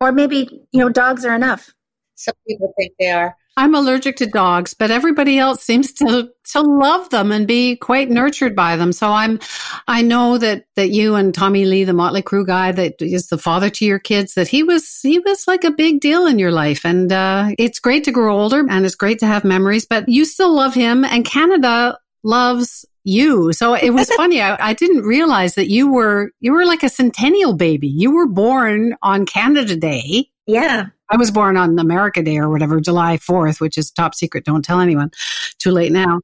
Or 0.00 0.10
maybe 0.10 0.66
you 0.72 0.80
know 0.80 0.88
dogs 0.88 1.24
are 1.24 1.36
enough. 1.36 1.72
Some 2.16 2.34
people 2.48 2.74
think 2.76 2.94
they 2.98 3.10
are 3.12 3.36
I'm 3.58 3.74
allergic 3.74 4.14
to 4.18 4.26
dogs, 4.26 4.72
but 4.72 4.92
everybody 4.92 5.36
else 5.36 5.64
seems 5.64 5.92
to 5.94 6.30
to 6.52 6.60
love 6.60 7.10
them 7.10 7.32
and 7.32 7.44
be 7.44 7.74
quite 7.74 8.08
nurtured 8.08 8.54
by 8.54 8.76
them. 8.76 8.92
So 8.92 9.08
I'm 9.08 9.40
I 9.88 10.00
know 10.00 10.38
that 10.38 10.66
that 10.76 10.90
you 10.90 11.16
and 11.16 11.34
Tommy 11.34 11.64
Lee, 11.64 11.82
the 11.82 11.92
Motley 11.92 12.22
Crue 12.22 12.46
guy 12.46 12.70
that 12.70 13.02
is 13.02 13.26
the 13.26 13.36
father 13.36 13.68
to 13.70 13.84
your 13.84 13.98
kids, 13.98 14.34
that 14.34 14.46
he 14.46 14.62
was 14.62 15.00
he 15.02 15.18
was 15.18 15.48
like 15.48 15.64
a 15.64 15.72
big 15.72 16.00
deal 16.00 16.24
in 16.24 16.38
your 16.38 16.52
life. 16.52 16.86
And 16.86 17.12
uh, 17.12 17.50
it's 17.58 17.80
great 17.80 18.04
to 18.04 18.12
grow 18.12 18.38
older 18.38 18.64
and 18.70 18.86
it's 18.86 18.94
great 18.94 19.18
to 19.18 19.26
have 19.26 19.42
memories, 19.42 19.84
but 19.84 20.08
you 20.08 20.24
still 20.24 20.54
love 20.54 20.74
him 20.74 21.04
and 21.04 21.24
Canada 21.24 21.98
loves 22.22 22.84
you. 23.02 23.52
So 23.52 23.74
it 23.74 23.90
was 23.90 24.08
funny. 24.16 24.40
I, 24.40 24.68
I, 24.68 24.74
didn't 24.74 25.02
realize 25.02 25.56
that 25.56 25.68
you 25.68 25.90
were 25.90 26.30
you 26.38 26.52
were 26.52 26.64
like 26.64 26.84
a 26.84 26.88
centennial 26.88 27.54
baby. 27.54 27.88
You 27.88 28.12
were 28.12 28.28
born 28.28 28.94
on 29.02 29.26
Canada 29.26 29.74
Day 29.74 30.30
Yeah. 30.48 30.86
I 31.10 31.16
was 31.16 31.30
born 31.30 31.56
on 31.58 31.78
America 31.78 32.22
Day 32.22 32.38
or 32.38 32.48
whatever, 32.48 32.80
July 32.80 33.18
4th, 33.18 33.60
which 33.60 33.76
is 33.76 33.90
top 33.90 34.14
secret. 34.14 34.44
Don't 34.44 34.64
tell 34.64 34.80
anyone. 34.80 35.10
Too 35.58 35.70
late 35.70 35.92
now. 35.92 36.20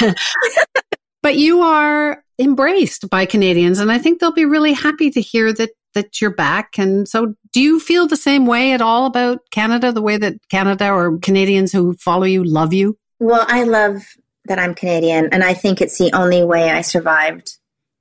but 1.22 1.36
you 1.36 1.62
are 1.62 2.22
embraced 2.38 3.08
by 3.08 3.24
Canadians, 3.24 3.78
and 3.78 3.90
I 3.90 3.98
think 3.98 4.20
they'll 4.20 4.30
be 4.32 4.44
really 4.44 4.74
happy 4.74 5.10
to 5.10 5.20
hear 5.20 5.52
that 5.54 5.70
that 5.94 6.20
you're 6.20 6.34
back. 6.34 6.78
And 6.78 7.06
so, 7.08 7.34
do 7.52 7.60
you 7.60 7.80
feel 7.80 8.06
the 8.06 8.16
same 8.16 8.46
way 8.46 8.72
at 8.72 8.80
all 8.80 9.06
about 9.06 9.40
Canada? 9.50 9.90
The 9.90 10.02
way 10.02 10.16
that 10.18 10.34
Canada 10.50 10.90
or 10.90 11.18
Canadians 11.18 11.72
who 11.72 11.94
follow 11.94 12.24
you 12.24 12.44
love 12.44 12.72
you? 12.72 12.98
Well, 13.20 13.44
I 13.48 13.64
love 13.64 14.02
that 14.46 14.58
I'm 14.58 14.74
Canadian, 14.74 15.30
and 15.32 15.42
I 15.42 15.54
think 15.54 15.80
it's 15.80 15.98
the 15.98 16.12
only 16.14 16.44
way 16.44 16.70
I 16.70 16.82
survived 16.82 17.56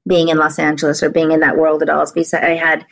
being 0.07 0.29
in 0.29 0.37
Los 0.37 0.59
Angeles 0.59 1.01
or 1.01 1.09
being 1.09 1.31
in 1.31 1.41
that 1.41 1.57
world 1.57 1.81
at 1.81 1.89
all. 1.89 2.03
Is 2.03 2.11
because 2.11 2.33
I 2.33 2.55
had 2.55 2.85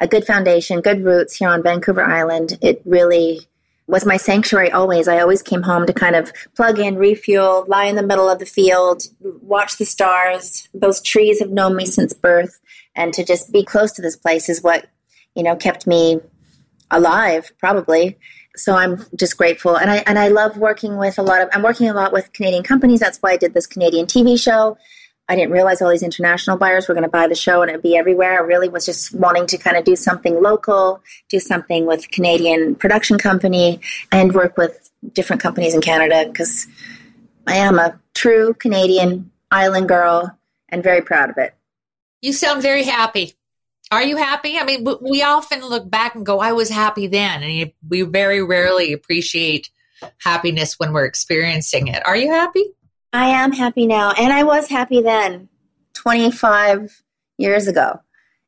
a 0.00 0.08
good 0.08 0.24
foundation, 0.24 0.80
good 0.80 1.04
roots 1.04 1.36
here 1.36 1.48
on 1.48 1.62
Vancouver 1.62 2.02
Island. 2.02 2.58
It 2.62 2.82
really 2.84 3.40
was 3.86 4.06
my 4.06 4.16
sanctuary 4.16 4.70
always. 4.70 5.08
I 5.08 5.20
always 5.20 5.42
came 5.42 5.62
home 5.62 5.86
to 5.86 5.92
kind 5.92 6.14
of 6.14 6.32
plug 6.54 6.78
in, 6.78 6.96
refuel, 6.96 7.64
lie 7.68 7.84
in 7.84 7.96
the 7.96 8.06
middle 8.06 8.28
of 8.28 8.38
the 8.38 8.46
field, 8.46 9.02
watch 9.20 9.76
the 9.76 9.84
stars. 9.84 10.68
Those 10.72 11.02
trees 11.02 11.40
have 11.40 11.50
known 11.50 11.76
me 11.76 11.86
since 11.86 12.12
birth. 12.12 12.60
And 12.94 13.12
to 13.14 13.24
just 13.24 13.52
be 13.52 13.64
close 13.64 13.92
to 13.92 14.02
this 14.02 14.16
place 14.16 14.48
is 14.48 14.62
what, 14.62 14.86
you 15.34 15.42
know, 15.42 15.56
kept 15.56 15.86
me 15.86 16.20
alive, 16.90 17.52
probably. 17.58 18.16
So 18.56 18.74
I'm 18.74 19.04
just 19.16 19.36
grateful. 19.36 19.76
And 19.76 19.90
I 19.90 19.98
and 20.06 20.18
I 20.18 20.28
love 20.28 20.56
working 20.56 20.96
with 20.96 21.18
a 21.18 21.22
lot 21.22 21.40
of 21.40 21.48
I'm 21.52 21.62
working 21.62 21.88
a 21.88 21.94
lot 21.94 22.12
with 22.12 22.32
Canadian 22.32 22.62
companies. 22.62 23.00
That's 23.00 23.18
why 23.18 23.32
I 23.32 23.36
did 23.36 23.54
this 23.54 23.66
Canadian 23.66 24.06
TV 24.06 24.40
show. 24.40 24.76
I 25.30 25.36
didn't 25.36 25.52
realize 25.52 25.80
all 25.80 25.90
these 25.90 26.02
international 26.02 26.56
buyers 26.56 26.88
were 26.88 26.94
going 26.94 27.04
to 27.04 27.08
buy 27.08 27.28
the 27.28 27.36
show 27.36 27.62
and 27.62 27.70
it'd 27.70 27.84
be 27.84 27.96
everywhere. 27.96 28.40
I 28.40 28.42
really 28.42 28.68
was 28.68 28.84
just 28.84 29.14
wanting 29.14 29.46
to 29.46 29.58
kind 29.58 29.76
of 29.76 29.84
do 29.84 29.94
something 29.94 30.42
local, 30.42 31.00
do 31.28 31.38
something 31.38 31.86
with 31.86 32.10
Canadian 32.10 32.74
production 32.74 33.16
company, 33.16 33.80
and 34.10 34.34
work 34.34 34.56
with 34.56 34.90
different 35.12 35.40
companies 35.40 35.72
in 35.72 35.82
Canada 35.82 36.24
because 36.26 36.66
I 37.46 37.58
am 37.58 37.78
a 37.78 37.96
true 38.12 38.54
Canadian 38.54 39.30
island 39.52 39.88
girl 39.88 40.36
and 40.68 40.82
very 40.82 41.00
proud 41.00 41.30
of 41.30 41.38
it. 41.38 41.54
You 42.20 42.32
sound 42.32 42.60
very 42.60 42.82
happy. 42.82 43.34
Are 43.92 44.02
you 44.02 44.16
happy? 44.16 44.58
I 44.58 44.64
mean, 44.64 44.84
we 45.00 45.22
often 45.22 45.60
look 45.60 45.88
back 45.88 46.16
and 46.16 46.26
go, 46.26 46.40
I 46.40 46.50
was 46.50 46.70
happy 46.70 47.06
then. 47.06 47.44
And 47.44 47.72
we 47.88 48.02
very 48.02 48.42
rarely 48.42 48.92
appreciate 48.92 49.70
happiness 50.18 50.76
when 50.76 50.92
we're 50.92 51.04
experiencing 51.04 51.86
it. 51.86 52.04
Are 52.04 52.16
you 52.16 52.32
happy? 52.32 52.64
I 53.12 53.28
am 53.28 53.52
happy 53.52 53.86
now. 53.86 54.12
And 54.12 54.32
I 54.32 54.44
was 54.44 54.68
happy 54.68 55.02
then, 55.02 55.48
25 55.94 57.02
years 57.38 57.66
ago. 57.66 58.00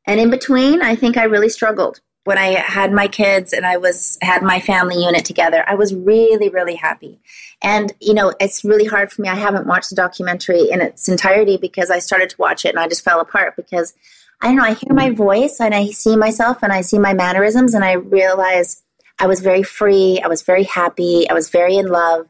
And 0.05 0.19
in 0.19 0.29
between, 0.29 0.81
I 0.81 0.95
think 0.95 1.17
I 1.17 1.23
really 1.23 1.49
struggled. 1.49 2.01
When 2.25 2.37
I 2.37 2.53
had 2.59 2.93
my 2.93 3.09
kids 3.09 3.51
and 3.51 3.65
I 3.65 3.75
was 3.75 4.17
had 4.21 4.43
my 4.43 4.61
family 4.61 5.03
unit 5.03 5.25
together, 5.25 5.65
I 5.67 5.75
was 5.75 5.93
really, 5.93 6.47
really 6.47 6.75
happy. 6.75 7.19
And 7.61 7.91
you 7.99 8.13
know, 8.13 8.33
it's 8.39 8.63
really 8.63 8.85
hard 8.85 9.11
for 9.11 9.21
me. 9.21 9.27
I 9.27 9.35
haven't 9.35 9.67
watched 9.67 9.89
the 9.89 9.97
documentary 9.97 10.69
in 10.69 10.79
its 10.79 11.09
entirety 11.09 11.57
because 11.57 11.91
I 11.91 11.99
started 11.99 12.29
to 12.29 12.37
watch 12.37 12.63
it 12.63 12.69
and 12.69 12.79
I 12.79 12.87
just 12.87 13.03
fell 13.03 13.19
apart 13.19 13.57
because 13.57 13.93
I 14.41 14.47
don't 14.47 14.55
know, 14.55 14.63
I 14.63 14.73
hear 14.73 14.93
my 14.93 15.09
voice 15.09 15.59
and 15.59 15.75
I 15.75 15.87
see 15.87 16.15
myself 16.15 16.59
and 16.63 16.71
I 16.71 16.79
see 16.79 16.97
my 16.97 17.13
mannerisms 17.13 17.73
and 17.73 17.83
I 17.83 17.93
realize 17.93 18.83
I 19.19 19.27
was 19.27 19.41
very 19.41 19.63
free, 19.63 20.21
I 20.23 20.27
was 20.27 20.43
very 20.43 20.63
happy, 20.63 21.29
I 21.29 21.33
was 21.33 21.49
very 21.49 21.75
in 21.75 21.87
love 21.87 22.27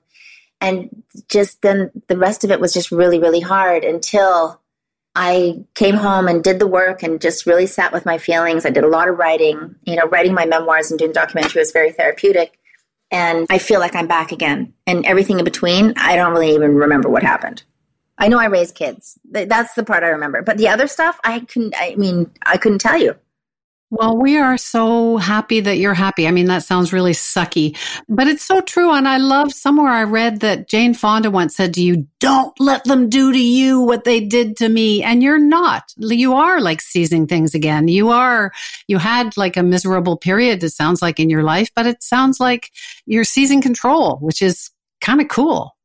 and 0.64 1.04
just 1.28 1.62
then 1.62 1.92
the 2.08 2.18
rest 2.18 2.44
of 2.44 2.50
it 2.50 2.60
was 2.60 2.74
just 2.74 2.92
really 2.92 3.20
really 3.20 3.42
hard 3.42 3.84
until 3.84 4.60
i 5.14 5.60
came 5.76 5.96
home 5.96 6.28
and 6.28 6.44
did 6.44 6.58
the 6.58 6.66
work 6.66 7.04
and 7.04 7.22
just 7.22 7.46
really 7.46 7.68
sat 7.68 7.94
with 7.94 8.06
my 8.06 8.18
feelings. 8.18 8.66
I 8.66 8.72
did 8.72 8.84
a 8.84 8.88
lot 8.88 9.08
of 9.08 9.18
writing 9.20 9.76
you 9.84 9.96
know 9.96 10.08
writing 10.08 10.34
my 10.34 10.46
memoirs 10.46 10.90
and 10.90 10.98
doing 10.98 11.12
the 11.12 11.20
documentary 11.20 11.60
was 11.60 11.72
very 11.72 11.92
therapeutic. 11.92 12.58
And 13.12 13.46
i 13.50 13.60
feel 13.60 13.80
like 13.80 13.96
i'm 13.96 14.08
back 14.08 14.32
again. 14.32 14.74
And 14.88 15.06
everything 15.06 15.38
in 15.38 15.46
between 15.46 15.94
i 15.98 16.16
don't 16.16 16.32
really 16.32 16.56
even 16.56 16.76
remember 16.76 17.10
what 17.10 17.24
happened. 17.24 17.64
I 18.18 18.28
know 18.30 18.40
i 18.40 18.46
raised 18.46 18.76
kids. 18.76 19.20
That's 19.30 19.74
the 19.74 19.84
part 19.84 20.04
i 20.04 20.08
remember. 20.08 20.42
But 20.42 20.58
the 20.58 20.70
other 20.70 20.88
stuff 20.88 21.20
i 21.24 21.42
couldn't 21.42 21.76
i 21.78 21.96
mean 21.96 22.32
i 22.46 22.58
couldn't 22.58 22.80
tell 22.80 22.98
you 22.98 23.16
well, 23.96 24.18
we 24.18 24.40
are 24.40 24.58
so 24.58 25.18
happy 25.18 25.60
that 25.60 25.78
you're 25.78 25.94
happy. 25.94 26.28
I 26.28 26.32
mean, 26.32 26.48
that 26.48 26.64
sounds 26.64 26.92
really 26.92 27.12
sucky, 27.12 27.78
but 28.10 28.28
it's 28.28 28.44
so 28.44 28.60
true. 28.60 28.92
And 28.92 29.08
I 29.08 29.18
love 29.18 29.54
somewhere 29.54 29.92
I 29.92 30.02
read 30.02 30.40
that 30.40 30.68
Jane 30.68 30.96
Fonda 30.96 31.30
once 31.30 31.56
said 31.56 31.76
to 31.76 31.82
you, 31.82 32.08
don't 32.20 32.60
let 32.60 32.86
them 32.86 33.08
do 33.08 33.32
to 33.32 33.40
you 33.40 33.82
what 33.82 34.04
they 34.04 34.20
did 34.20 34.58
to 34.58 34.68
me. 34.68 35.04
And 35.04 35.22
you're 35.22 35.38
not. 35.38 35.94
You 35.96 36.34
are 36.34 36.60
like 36.60 36.82
seizing 36.82 37.28
things 37.28 37.54
again. 37.54 37.88
You 37.88 38.10
are, 38.10 38.52
you 38.88 38.98
had 38.98 39.38
like 39.38 39.58
a 39.58 39.64
miserable 39.64 40.18
period, 40.18 40.64
it 40.64 40.72
sounds 40.72 41.04
like 41.04 41.20
in 41.20 41.30
your 41.30 41.44
life, 41.44 41.70
but 41.76 41.86
it 41.86 42.02
sounds 42.02 42.40
like 42.40 42.72
you're 43.06 43.24
seizing 43.24 43.62
control, 43.62 44.18
which 44.18 44.42
is 44.42 44.72
kind 45.02 45.22
of 45.22 45.28
cool. 45.28 45.78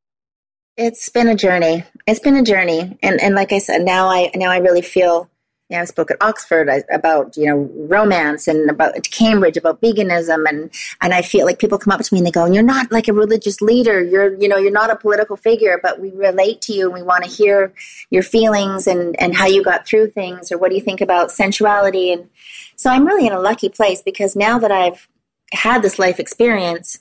It's 0.78 1.10
been 1.10 1.28
a 1.28 1.34
journey. 1.34 1.84
It's 2.06 2.20
been 2.20 2.36
a 2.36 2.42
journey. 2.42 2.96
And, 3.02 3.20
and 3.20 3.34
like 3.34 3.52
I 3.52 3.58
said, 3.58 3.82
now 3.82 4.08
I, 4.08 4.30
now 4.34 4.50
I 4.50 4.58
really 4.58 4.80
feel 4.80 5.28
yeah, 5.68 5.82
I 5.82 5.84
spoke 5.84 6.10
at 6.10 6.16
Oxford 6.22 6.68
uh, 6.68 6.80
about 6.90 7.36
you 7.36 7.46
know 7.46 7.70
romance 7.74 8.48
and 8.48 8.70
about 8.70 8.94
Cambridge 9.10 9.56
about 9.56 9.82
veganism 9.82 10.48
and 10.48 10.70
and 11.02 11.12
I 11.12 11.20
feel 11.20 11.44
like 11.44 11.58
people 11.58 11.78
come 11.78 11.92
up 11.92 12.00
to 12.00 12.14
me 12.14 12.20
and 12.20 12.26
they 12.26 12.30
go, 12.30 12.46
"You're 12.46 12.62
not 12.62 12.90
like 12.90 13.06
a 13.06 13.12
religious 13.12 13.60
leader. 13.60 14.02
You're 14.02 14.34
you 14.34 14.48
know 14.48 14.56
you're 14.56 14.72
not 14.72 14.90
a 14.90 14.96
political 14.96 15.36
figure, 15.36 15.78
but 15.82 16.00
we 16.00 16.10
relate 16.12 16.62
to 16.62 16.72
you 16.72 16.86
and 16.86 16.94
we 16.94 17.02
want 17.02 17.24
to 17.24 17.30
hear 17.30 17.72
your 18.10 18.22
feelings 18.22 18.86
and 18.86 19.20
and 19.20 19.36
how 19.36 19.46
you 19.46 19.62
got 19.62 19.86
through 19.86 20.08
things 20.10 20.50
or 20.50 20.56
what 20.56 20.70
do 20.70 20.74
you 20.74 20.82
think 20.82 21.02
about 21.02 21.30
sensuality?" 21.30 22.12
And 22.12 22.30
so 22.76 22.90
I'm 22.90 23.06
really 23.06 23.26
in 23.26 23.34
a 23.34 23.40
lucky 23.40 23.68
place 23.68 24.00
because 24.00 24.34
now 24.34 24.58
that 24.58 24.72
I've 24.72 25.06
had 25.52 25.82
this 25.82 25.98
life 25.98 26.18
experience, 26.18 26.98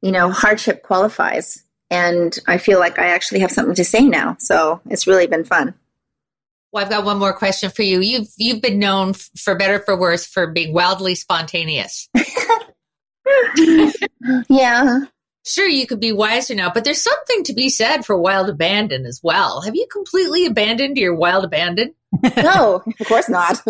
you 0.00 0.12
know, 0.12 0.30
hardship 0.30 0.84
qualifies, 0.84 1.64
and 1.90 2.38
I 2.46 2.58
feel 2.58 2.78
like 2.78 3.00
I 3.00 3.08
actually 3.08 3.40
have 3.40 3.50
something 3.50 3.74
to 3.74 3.84
say 3.84 4.06
now. 4.06 4.36
So 4.38 4.80
it's 4.88 5.08
really 5.08 5.26
been 5.26 5.44
fun. 5.44 5.74
Well, 6.72 6.84
I've 6.84 6.90
got 6.90 7.04
one 7.04 7.18
more 7.18 7.32
question 7.32 7.70
for 7.70 7.82
you. 7.82 8.00
You've 8.00 8.28
you've 8.36 8.62
been 8.62 8.78
known 8.78 9.14
for 9.14 9.56
better 9.56 9.80
for 9.80 9.98
worse 9.98 10.26
for 10.26 10.46
being 10.46 10.72
wildly 10.72 11.14
spontaneous. 11.14 12.08
yeah. 14.48 15.00
Sure, 15.44 15.66
you 15.66 15.86
could 15.86 16.00
be 16.00 16.12
wiser 16.12 16.54
now, 16.54 16.70
but 16.72 16.84
there's 16.84 17.02
something 17.02 17.44
to 17.44 17.54
be 17.54 17.70
said 17.70 18.04
for 18.04 18.16
wild 18.16 18.50
abandon 18.50 19.06
as 19.06 19.20
well. 19.22 19.62
Have 19.62 19.74
you 19.74 19.86
completely 19.90 20.46
abandoned 20.46 20.98
your 20.98 21.14
wild 21.14 21.44
abandon? 21.44 21.94
no, 22.36 22.82
of 23.00 23.06
course 23.06 23.28
not 23.28 23.62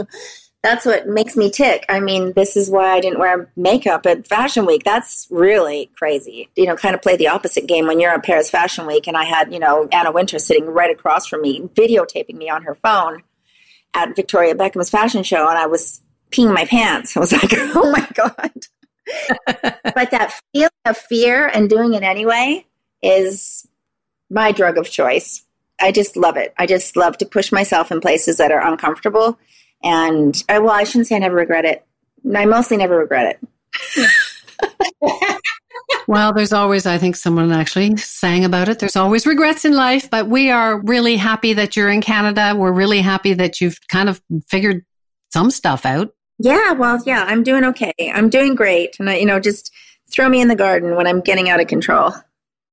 that's 0.63 0.85
what 0.85 1.09
makes 1.09 1.37
me 1.37 1.51
tick. 1.51 1.87
I 1.89 2.01
mean, 2.01 2.35
this 2.35 2.57
is 2.57 2.69
why 2.69 2.91
I 2.91 3.01
didn't 3.01 3.19
wear 3.19 3.51
makeup 3.57 4.05
at 4.05 4.27
Fashion 4.27 4.67
Week. 4.67 4.85
That's 4.85 5.27
really 5.31 5.91
crazy. 5.97 6.51
You 6.55 6.67
know, 6.67 6.77
kind 6.77 6.95
of 6.95 7.01
play 7.01 7.17
the 7.17 7.29
opposite 7.29 7.67
game 7.67 7.87
when 7.87 7.99
you're 7.99 8.13
at 8.13 8.25
Paris 8.25 8.51
Fashion 8.51 8.87
Week 8.87 9.07
and 9.07 9.17
I 9.17 9.25
had, 9.25 9.53
you 9.53 9.59
know, 9.59 9.89
Anna 9.91 10.13
Wintour 10.13 10.39
sitting 10.39 10.67
right 10.67 10.91
across 10.91 11.27
from 11.27 11.41
me, 11.41 11.63
videotaping 11.63 12.35
me 12.35 12.51
on 12.51 12.65
her 12.65 12.75
phone 12.75 13.23
at 13.95 14.15
Victoria 14.15 14.55
Beckham's 14.55 14.91
fashion 14.91 15.23
show 15.23 15.49
and 15.49 15.59
I 15.59 15.67
was 15.67 16.03
peeing 16.31 16.55
my 16.55 16.67
pants. 16.67 17.17
I 17.17 17.21
was 17.21 17.33
like, 17.33 17.53
oh 17.55 17.91
my 17.91 18.07
God. 18.15 18.53
but 19.95 20.11
that 20.11 20.39
feeling 20.53 20.71
of 20.85 20.97
fear 20.97 21.47
and 21.47 21.71
doing 21.71 21.95
it 21.95 22.03
anyway 22.03 22.67
is 23.03 23.67
my 24.29 24.53
drug 24.53 24.77
of 24.77 24.91
choice. 24.91 25.45
I 25.81 25.91
just 25.91 26.19
love 26.19 26.37
it. 26.37 26.53
I 26.59 26.67
just 26.67 26.97
love 26.97 27.17
to 27.19 27.27
push 27.27 27.51
myself 27.51 27.91
in 27.91 28.03
places 28.03 28.37
that 28.37 28.53
are 28.53 28.61
uncomfortable 28.61 29.39
and 29.83 30.43
I, 30.49 30.59
well, 30.59 30.75
I 30.75 30.85
shouldn't 30.85 31.07
say 31.07 31.17
I 31.17 31.21
never 31.21 31.37
regret 31.37 31.65
it. 31.65 31.85
I 32.35 32.45
mostly 32.45 32.77
never 32.77 32.99
regret 32.99 33.39
it. 33.97 34.11
well, 36.09 36.33
there's 36.33 36.53
always, 36.53 36.87
I 36.87 36.99
think 36.99 37.17
someone 37.17 37.51
actually 37.53 37.97
sang 37.97 38.45
about 38.45 38.69
it. 38.69 38.79
There's 38.79 38.97
always 38.97 39.27
regrets 39.27 39.65
in 39.65 39.75
life, 39.75 40.11
but 40.11 40.29
we 40.29 40.51
are 40.51 40.81
really 40.81 41.17
happy 41.17 41.55
that 41.55 41.77
you're 41.77 41.89
in 41.89 42.03
Canada. 42.03 42.55
We're 42.57 42.73
really 42.73 43.01
happy 43.01 43.35
that 43.35 43.61
you've 43.61 43.79
kind 43.89 44.09
of 44.09 44.21
figured 44.49 44.85
some 45.33 45.51
stuff 45.51 45.87
out. 45.87 46.15
Yeah, 46.39 46.73
well, 46.73 47.03
yeah, 47.05 47.25
I'm 47.27 47.43
doing 47.43 47.65
okay. 47.65 47.93
I'm 48.15 48.29
doing 48.29 48.55
great. 48.55 48.97
And, 48.99 49.09
uh, 49.09 49.13
you 49.13 49.27
know, 49.27 49.41
just 49.41 49.73
throw 50.11 50.29
me 50.29 50.41
in 50.41 50.49
the 50.49 50.57
garden 50.57 50.97
when 50.97 51.07
I'm 51.07 51.21
getting 51.21 51.49
out 51.49 51.61
of 51.61 51.67
control. 51.67 52.13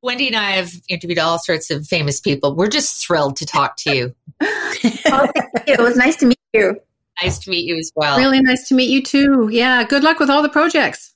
Wendy 0.01 0.27
and 0.27 0.35
I 0.35 0.51
have 0.51 0.71
interviewed 0.89 1.19
all 1.19 1.39
sorts 1.39 1.69
of 1.69 1.87
famous 1.87 2.19
people. 2.21 2.55
We're 2.55 2.69
just 2.69 3.05
thrilled 3.05 3.35
to 3.37 3.45
talk 3.45 3.75
to 3.79 3.95
you. 3.95 4.15
oh, 4.41 5.27
thank 5.35 5.67
you. 5.67 5.73
It 5.73 5.79
was 5.79 5.97
nice 5.97 6.15
to 6.17 6.27
meet 6.27 6.39
you. 6.53 6.79
Nice 7.21 7.39
to 7.39 7.49
meet 7.49 7.65
you 7.65 7.77
as 7.77 7.91
well. 7.95 8.17
Really 8.17 8.41
nice 8.41 8.67
to 8.69 8.75
meet 8.75 8.89
you 8.89 9.01
too. 9.01 9.49
Yeah. 9.51 9.83
Good 9.83 10.03
luck 10.03 10.19
with 10.19 10.29
all 10.29 10.41
the 10.41 10.49
projects. 10.49 11.13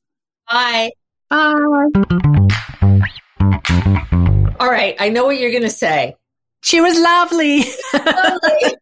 Bye. 0.49 0.91
Bye. 1.29 1.55
All 4.59 4.69
right. 4.69 4.95
I 4.99 5.09
know 5.09 5.25
what 5.25 5.39
you're 5.39 5.51
going 5.51 5.63
to 5.63 5.69
say. 5.69 6.15
She 6.61 6.81
was 6.81 6.99
lovely. 6.99 7.59
lovely. 7.93 8.77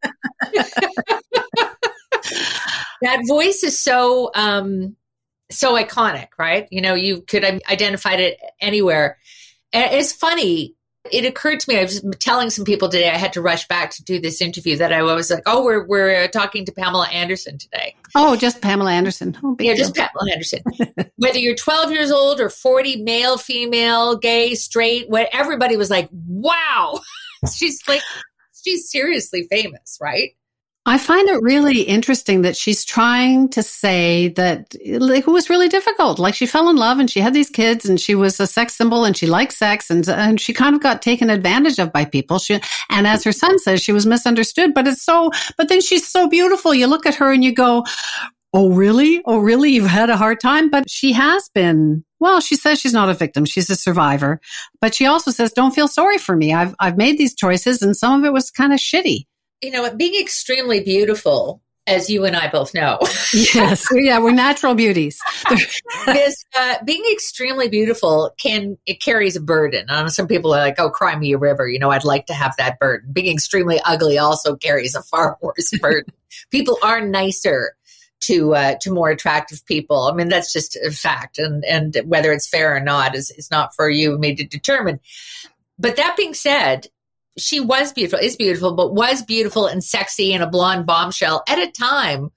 that 3.01 3.23
voice 3.27 3.63
is 3.63 3.79
so 3.79 4.31
um 4.35 4.95
so 5.51 5.75
iconic, 5.75 6.27
right? 6.37 6.67
You 6.71 6.81
know, 6.81 6.93
you 6.93 7.21
could 7.21 7.43
identify 7.43 8.13
it 8.13 8.39
anywhere. 8.61 9.17
And 9.73 9.93
it's 9.93 10.13
funny 10.13 10.75
It 11.11 11.25
occurred 11.25 11.61
to 11.61 11.69
me, 11.69 11.79
I 11.79 11.83
was 11.83 12.03
telling 12.19 12.49
some 12.49 12.65
people 12.65 12.89
today, 12.89 13.09
I 13.09 13.17
had 13.17 13.33
to 13.33 13.41
rush 13.41 13.67
back 13.67 13.91
to 13.91 14.03
do 14.03 14.19
this 14.19 14.41
interview 14.41 14.75
that 14.77 14.91
I 14.91 15.01
was 15.01 15.29
like, 15.31 15.43
oh, 15.45 15.63
we're, 15.63 15.85
we're 15.85 16.23
uh, 16.23 16.27
talking 16.27 16.65
to 16.65 16.73
Pamela 16.73 17.07
Anderson 17.07 17.57
today. 17.57 17.95
Oh, 18.15 18.35
just 18.35 18.61
Pamela 18.61 18.91
Anderson. 18.91 19.37
Oh, 19.41 19.55
yeah, 19.59 19.75
just 19.75 19.95
Pamela 19.95 20.31
Anderson. 20.31 20.61
Whether 21.15 21.39
you're 21.39 21.55
12 21.55 21.91
years 21.91 22.11
old 22.11 22.41
or 22.41 22.49
40, 22.49 23.01
male, 23.03 23.37
female, 23.37 24.17
gay, 24.17 24.55
straight, 24.55 25.09
what 25.09 25.29
everybody 25.31 25.77
was 25.77 25.89
like, 25.89 26.09
wow. 26.11 26.99
she's 27.55 27.81
like, 27.87 28.01
she's 28.63 28.91
seriously 28.91 29.47
famous, 29.49 29.97
right? 30.01 30.31
I 30.89 30.97
find 30.97 31.29
it 31.29 31.39
really 31.43 31.81
interesting 31.81 32.41
that 32.41 32.57
she's 32.57 32.83
trying 32.83 33.49
to 33.49 33.61
say 33.61 34.29
that 34.29 34.73
it 34.81 35.27
was 35.27 35.47
really 35.47 35.69
difficult. 35.69 36.17
Like 36.17 36.33
she 36.33 36.47
fell 36.47 36.67
in 36.67 36.77
love 36.77 36.97
and 36.97 37.07
she 37.07 37.19
had 37.19 37.35
these 37.35 37.51
kids 37.51 37.85
and 37.85 37.99
she 37.99 38.15
was 38.15 38.39
a 38.39 38.47
sex 38.47 38.73
symbol 38.73 39.05
and 39.05 39.15
she 39.15 39.27
liked 39.27 39.53
sex 39.53 39.91
and, 39.91 40.09
and 40.09 40.41
she 40.41 40.51
kind 40.51 40.73
of 40.73 40.81
got 40.81 41.03
taken 41.03 41.29
advantage 41.29 41.77
of 41.77 41.93
by 41.93 42.05
people. 42.05 42.39
She, 42.39 42.59
and 42.89 43.05
as 43.05 43.23
her 43.23 43.31
son 43.31 43.59
says, 43.59 43.83
she 43.83 43.91
was 43.91 44.07
misunderstood, 44.07 44.73
but 44.73 44.87
it's 44.87 45.03
so, 45.03 45.29
but 45.57 45.69
then 45.69 45.79
she's 45.79 46.07
so 46.07 46.27
beautiful. 46.27 46.73
You 46.73 46.87
look 46.87 47.05
at 47.05 47.13
her 47.15 47.31
and 47.31 47.43
you 47.43 47.53
go, 47.53 47.85
Oh, 48.51 48.71
really? 48.71 49.21
Oh, 49.25 49.37
really? 49.37 49.69
You've 49.69 49.85
had 49.85 50.09
a 50.09 50.17
hard 50.17 50.39
time? 50.39 50.71
But 50.71 50.89
she 50.89 51.13
has 51.13 51.51
been. 51.53 52.03
Well, 52.19 52.41
she 52.41 52.55
says 52.55 52.79
she's 52.79 52.95
not 52.95 53.07
a 53.07 53.13
victim. 53.13 53.45
She's 53.45 53.69
a 53.69 53.75
survivor. 53.75 54.41
But 54.81 54.95
she 54.95 55.05
also 55.05 55.29
says, 55.29 55.51
don't 55.53 55.75
feel 55.75 55.87
sorry 55.87 56.17
for 56.17 56.35
me. 56.35 56.51
I've, 56.51 56.73
I've 56.79 56.97
made 56.97 57.19
these 57.19 57.35
choices 57.35 57.83
and 57.83 57.95
some 57.95 58.19
of 58.19 58.25
it 58.25 58.33
was 58.33 58.49
kind 58.49 58.73
of 58.73 58.79
shitty 58.79 59.27
you 59.61 59.71
know, 59.71 59.93
being 59.95 60.19
extremely 60.19 60.79
beautiful, 60.81 61.61
as 61.89 62.09
you 62.09 62.23
and 62.23 62.35
I 62.35 62.49
both 62.49 62.73
know. 62.73 62.99
yes, 63.33 63.85
yeah, 63.91 64.19
we're 64.19 64.31
natural 64.31 64.75
beauties. 64.75 65.19
this 66.05 66.45
uh, 66.57 66.75
being 66.85 67.03
extremely 67.11 67.67
beautiful 67.67 68.31
can 68.39 68.77
it 68.85 69.01
carries 69.01 69.35
a 69.35 69.41
burden. 69.41 69.85
And 69.89 70.11
some 70.11 70.27
people 70.27 70.53
are 70.53 70.59
like, 70.59 70.79
"Oh, 70.79 70.89
cry 70.89 71.17
me 71.17 71.33
a 71.33 71.37
river." 71.37 71.67
You 71.67 71.79
know, 71.79 71.91
I'd 71.91 72.05
like 72.05 72.27
to 72.27 72.33
have 72.33 72.53
that 72.57 72.79
burden. 72.79 73.11
Being 73.11 73.33
extremely 73.33 73.81
ugly 73.85 74.17
also 74.17 74.55
carries 74.55 74.95
a 74.95 75.01
far 75.01 75.37
worse 75.41 75.71
burden. 75.81 76.13
people 76.51 76.77
are 76.83 77.01
nicer 77.01 77.75
to 78.21 78.53
uh, 78.53 78.75
to 78.81 78.91
more 78.91 79.09
attractive 79.09 79.65
people. 79.65 80.03
I 80.03 80.13
mean, 80.13 80.29
that's 80.29 80.53
just 80.53 80.75
a 80.77 80.91
fact, 80.91 81.39
and 81.39 81.65
and 81.65 81.97
whether 82.05 82.31
it's 82.31 82.47
fair 82.47 82.75
or 82.75 82.79
not 82.79 83.15
is 83.15 83.31
is 83.31 83.49
not 83.49 83.75
for 83.75 83.89
you 83.89 84.11
and 84.11 84.19
me 84.19 84.35
to 84.35 84.45
determine. 84.45 84.99
But 85.79 85.95
that 85.95 86.17
being 86.17 86.33
said, 86.33 86.87
she 87.39 87.59
was 87.59 87.91
beautiful, 87.93 88.19
is 88.19 88.35
beautiful, 88.35 88.75
but 88.75 88.93
was 88.93 89.23
beautiful 89.23 89.67
and 89.67 89.83
sexy 89.83 90.33
and 90.33 90.43
a 90.43 90.47
blonde 90.47 90.85
bombshell 90.85 91.43
at 91.47 91.59
a 91.59 91.71
time 91.71 92.31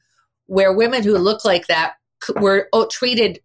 where 0.47 0.73
women 0.73 1.03
who 1.03 1.17
look 1.17 1.45
like 1.45 1.67
that 1.69 1.95
were 2.41 2.69
oh, 2.73 2.87
treated 2.87 3.41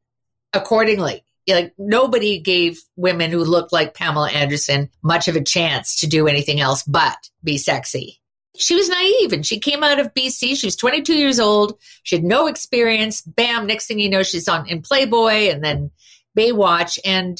accordingly. 0.54 1.24
Like 1.48 1.74
nobody 1.78 2.40
gave 2.40 2.82
women 2.98 3.32
who 3.32 3.44
looked 3.44 3.72
like 3.72 3.94
Pamela 3.94 4.30
Anderson 4.30 4.90
much 5.02 5.30
of 5.30 5.38
a 5.38 5.44
chance 5.44 6.02
to 6.02 6.08
do 6.08 6.28
anything 6.28 6.60
else 6.60 6.84
but 6.84 7.18
be 7.44 7.58
sexy. 7.58 8.20
She 8.58 8.76
was 8.76 8.90
naive 8.90 9.32
and 9.32 9.46
she 9.46 9.60
came 9.60 9.84
out 9.84 10.00
of 10.00 10.14
BC. 10.14 10.58
She 10.58 10.68
was 10.68 10.76
22 10.76 11.14
years 11.14 11.40
old. 11.40 11.80
She 12.04 12.18
had 12.18 12.26
no 12.26 12.48
experience. 12.48 13.22
Bam, 13.22 13.68
next 13.68 13.88
thing 13.88 14.00
you 14.00 14.10
know, 14.10 14.24
she's 14.24 14.50
on 14.50 14.68
in 14.68 14.82
Playboy 14.82 15.50
and 15.50 15.64
then 15.64 15.92
Baywatch. 16.38 17.00
And, 17.06 17.40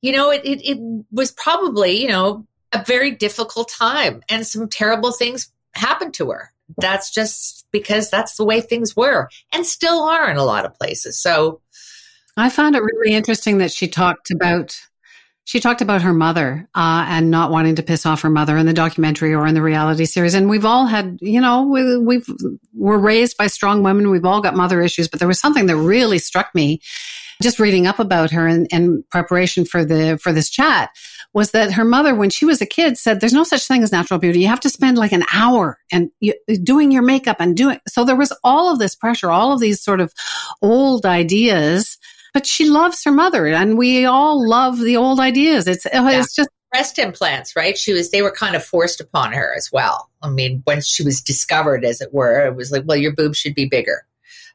you 0.00 0.12
know, 0.12 0.30
it, 0.30 0.42
it, 0.44 0.64
it 0.64 1.04
was 1.10 1.32
probably, 1.32 2.00
you 2.00 2.08
know, 2.08 2.46
a 2.76 2.84
very 2.84 3.10
difficult 3.10 3.68
time 3.68 4.22
and 4.28 4.46
some 4.46 4.68
terrible 4.68 5.12
things 5.12 5.50
happened 5.74 6.14
to 6.14 6.30
her. 6.30 6.52
That's 6.78 7.10
just 7.10 7.66
because 7.70 8.10
that's 8.10 8.36
the 8.36 8.44
way 8.44 8.60
things 8.60 8.96
were 8.96 9.28
and 9.52 9.64
still 9.64 10.02
are 10.02 10.30
in 10.30 10.36
a 10.36 10.44
lot 10.44 10.64
of 10.64 10.74
places. 10.74 11.20
So 11.20 11.60
I 12.36 12.50
found 12.50 12.74
it 12.76 12.82
really 12.82 13.14
interesting 13.14 13.58
that 13.58 13.70
she 13.70 13.88
talked 13.88 14.30
about 14.30 14.76
she 15.44 15.60
talked 15.60 15.80
about 15.80 16.02
her 16.02 16.12
mother 16.12 16.68
uh, 16.74 17.04
and 17.08 17.30
not 17.30 17.52
wanting 17.52 17.76
to 17.76 17.82
piss 17.84 18.04
off 18.04 18.22
her 18.22 18.30
mother 18.30 18.56
in 18.56 18.66
the 18.66 18.72
documentary 18.72 19.32
or 19.32 19.46
in 19.46 19.54
the 19.54 19.62
reality 19.62 20.04
series. 20.04 20.34
And 20.34 20.50
we've 20.50 20.64
all 20.64 20.86
had, 20.86 21.18
you 21.20 21.40
know, 21.40 21.62
we, 21.62 21.98
we've 21.98 22.26
we're 22.74 22.98
raised 22.98 23.36
by 23.36 23.46
strong 23.46 23.84
women. 23.84 24.10
We've 24.10 24.24
all 24.24 24.42
got 24.42 24.56
mother 24.56 24.82
issues, 24.82 25.06
but 25.06 25.20
there 25.20 25.28
was 25.28 25.38
something 25.38 25.66
that 25.66 25.76
really 25.76 26.18
struck 26.18 26.52
me 26.52 26.80
just 27.40 27.60
reading 27.60 27.86
up 27.86 28.00
about 28.00 28.32
her 28.32 28.48
in 28.48 29.04
preparation 29.10 29.64
for 29.64 29.84
the 29.84 30.18
for 30.20 30.32
this 30.32 30.50
chat 30.50 30.90
was 31.36 31.50
that 31.50 31.72
her 31.72 31.84
mother, 31.84 32.14
when 32.14 32.30
she 32.30 32.46
was 32.46 32.62
a 32.62 32.66
kid, 32.66 32.96
said, 32.96 33.20
"There's 33.20 33.34
no 33.34 33.44
such 33.44 33.66
thing 33.68 33.82
as 33.82 33.92
natural 33.92 34.18
beauty. 34.18 34.40
You 34.40 34.48
have 34.48 34.60
to 34.60 34.70
spend 34.70 34.96
like 34.96 35.12
an 35.12 35.24
hour 35.34 35.78
and 35.92 36.10
you, 36.18 36.32
doing 36.62 36.90
your 36.90 37.02
makeup 37.02 37.36
and 37.40 37.54
doing." 37.54 37.78
So 37.86 38.04
there 38.04 38.16
was 38.16 38.32
all 38.42 38.72
of 38.72 38.78
this 38.78 38.94
pressure, 38.94 39.30
all 39.30 39.52
of 39.52 39.60
these 39.60 39.82
sort 39.82 40.00
of 40.00 40.14
old 40.62 41.04
ideas. 41.04 41.98
But 42.32 42.46
she 42.46 42.70
loves 42.70 43.04
her 43.04 43.12
mother, 43.12 43.46
and 43.46 43.76
we 43.76 44.06
all 44.06 44.48
love 44.48 44.78
the 44.78 44.96
old 44.96 45.20
ideas. 45.20 45.68
It's 45.68 45.84
yeah. 45.84 46.08
it's 46.10 46.34
just 46.34 46.48
breast 46.72 46.98
implants, 46.98 47.54
right? 47.54 47.76
She 47.76 47.92
was, 47.92 48.10
they 48.10 48.22
were 48.22 48.30
kind 48.30 48.56
of 48.56 48.64
forced 48.64 49.00
upon 49.00 49.32
her 49.32 49.54
as 49.56 49.70
well. 49.70 50.10
I 50.22 50.30
mean, 50.30 50.62
when 50.64 50.80
she 50.80 51.02
was 51.04 51.20
discovered, 51.20 51.84
as 51.84 52.00
it 52.00 52.12
were, 52.12 52.46
it 52.46 52.56
was 52.56 52.72
like, 52.72 52.84
well, 52.86 52.96
your 52.96 53.12
boobs 53.12 53.38
should 53.38 53.54
be 53.54 53.66
bigger. 53.66 54.06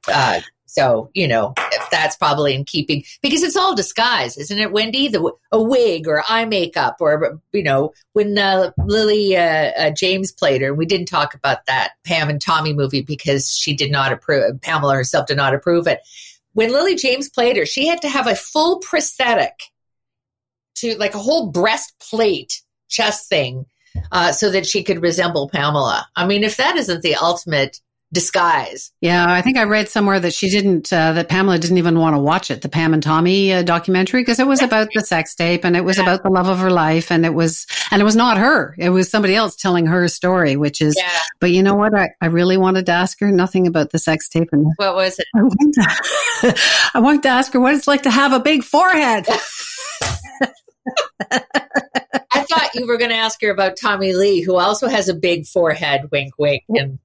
Uh, 0.08 0.42
so, 0.72 1.10
you 1.14 1.28
know, 1.28 1.54
that's 1.92 2.16
probably 2.16 2.56
in 2.56 2.64
keeping 2.64 3.04
because 3.22 3.44
it's 3.44 3.58
all 3.58 3.76
disguise, 3.76 4.38
isn't 4.38 4.58
it, 4.58 4.72
Wendy? 4.72 5.10
The 5.10 5.34
a 5.52 5.62
wig 5.62 6.08
or 6.08 6.24
eye 6.30 6.46
makeup 6.46 6.96
or 7.02 7.42
you 7.52 7.62
know, 7.62 7.92
when 8.14 8.38
uh, 8.38 8.72
Lily 8.78 9.36
uh, 9.36 9.72
uh, 9.78 9.90
James 9.90 10.32
played 10.32 10.62
her, 10.62 10.70
and 10.70 10.78
we 10.78 10.86
didn't 10.86 11.10
talk 11.10 11.34
about 11.34 11.66
that 11.66 11.92
Pam 12.06 12.30
and 12.30 12.40
Tommy 12.40 12.72
movie 12.72 13.02
because 13.02 13.54
she 13.54 13.76
did 13.76 13.92
not 13.92 14.14
approve. 14.14 14.62
Pamela 14.62 14.96
herself 14.96 15.28
did 15.28 15.36
not 15.36 15.54
approve 15.54 15.88
it. 15.88 16.00
When 16.54 16.72
Lily 16.72 16.96
James 16.96 17.30
played 17.30 17.58
her, 17.58 17.66
she 17.66 17.86
had 17.86 18.02
to 18.04 18.10
have 18.10 18.28
a 18.28 18.36
full 18.36 18.80
prosthetic 18.80 19.60
to 20.76 20.96
like 20.98 21.16
a 21.16 21.20
whole 21.20 21.52
breastplate 21.52 22.62
chest 22.88 23.28
thing 23.28 23.66
uh, 24.14 24.32
so 24.32 24.50
that 24.50 24.66
she 24.66 24.84
could 24.84 25.02
resemble 25.02 25.50
Pamela. 25.50 26.08
I 26.16 26.26
mean, 26.26 26.46
if 26.46 26.56
that 26.56 26.78
isn't 26.78 27.02
the 27.02 27.16
ultimate 27.16 27.82
disguise. 28.14 28.92
Yeah, 29.02 29.32
I 29.32 29.42
think 29.42 29.58
I 29.58 29.64
read 29.64 29.90
somewhere 29.90 30.20
that 30.20 30.34
she 30.34 30.50
didn't, 30.50 30.92
uh, 30.92 31.14
that 31.14 31.30
Pamela 31.30 31.58
didn't 31.60 31.78
even 31.78 31.98
want 31.98 32.16
to 32.16 32.22
watch 32.22 32.52
it, 32.52 32.62
the 32.62 32.70
Pam 32.70 32.94
and 32.94 33.02
Tommy 33.02 33.54
uh, 33.54 33.64
documentary, 33.64 34.22
because 34.22 34.40
it 34.40 34.48
was 34.48 34.62
about 34.62 34.90
the 34.94 35.02
sex 35.02 35.34
tape 35.36 35.64
and 35.64 35.76
it 35.78 35.84
was 35.84 35.98
yeah. 35.98 36.04
about 36.04 36.24
the 36.24 36.30
love 36.30 36.48
of 36.48 36.60
her 36.60 36.72
life. 36.72 37.12
And 37.12 37.26
it 37.26 37.34
was, 37.34 37.66
and 37.90 38.02
it 38.02 38.06
was 38.06 38.16
not 38.16 38.38
her. 38.38 38.76
It 38.78 38.90
was 38.90 39.10
somebody 39.10 39.36
else 39.36 39.56
telling 39.56 39.86
her 39.86 40.08
story, 40.08 40.56
which 40.56 40.82
is, 40.82 40.96
yeah. 40.98 41.20
but 41.40 41.52
you 41.52 41.64
know 41.64 41.76
what? 41.76 41.94
I, 41.96 42.12
I 42.22 42.28
really 42.28 42.58
wanted 42.58 42.86
to 42.88 42.92
ask 42.92 43.20
her 43.22 43.32
nothing 43.32 43.68
about 43.68 43.92
the 43.92 44.00
sex 44.00 44.28
tape. 44.28 44.50
And 44.52 44.68
what 44.76 44.96
was 44.96 45.18
it? 45.20 45.26
I 45.36 45.42
wanted 45.42 45.74
to, 45.74 46.56
I 46.94 47.00
wanted 47.00 47.24
to 47.24 47.30
ask 47.30 47.54
her 47.54 47.60
what 47.60 47.74
it's 47.76 47.88
like 47.88 48.04
to 48.04 48.12
have 48.12 48.34
a 48.34 48.40
big 48.40 48.64
forehead. 48.64 49.26
I 52.34 52.44
thought 52.44 52.72
you 52.74 52.88
were 52.88 52.98
going 52.98 53.12
to 53.12 53.16
ask 53.16 53.42
her 53.42 53.52
about 53.52 53.78
Tommy 53.80 54.14
Lee, 54.14 54.42
who 54.42 54.56
also 54.56 54.88
has 54.88 55.08
a 55.10 55.14
big 55.14 55.46
forehead, 55.46 56.10
wink, 56.12 56.34
wink. 56.38 56.64
And 56.70 57.00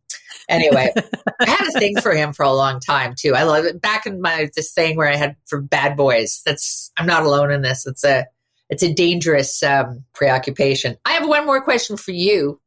anyway, 0.48 0.92
I 1.40 1.50
had 1.50 1.68
a 1.68 1.78
thing 1.78 2.00
for 2.00 2.12
him 2.12 2.32
for 2.32 2.44
a 2.44 2.52
long 2.52 2.80
time 2.80 3.14
too. 3.16 3.34
I 3.34 3.44
love 3.44 3.64
it. 3.64 3.80
Back 3.80 4.06
in 4.06 4.20
my 4.20 4.50
this 4.54 4.72
thing 4.72 4.96
where 4.96 5.08
I 5.08 5.16
had 5.16 5.36
for 5.46 5.60
bad 5.60 5.96
boys. 5.96 6.42
That's 6.44 6.90
I'm 6.96 7.06
not 7.06 7.24
alone 7.24 7.50
in 7.50 7.62
this. 7.62 7.86
It's 7.86 8.04
a 8.04 8.26
it's 8.68 8.82
a 8.82 8.92
dangerous 8.92 9.62
um, 9.62 10.04
preoccupation. 10.14 10.96
I 11.04 11.12
have 11.12 11.28
one 11.28 11.46
more 11.46 11.62
question 11.62 11.96
for 11.96 12.12
you. 12.12 12.60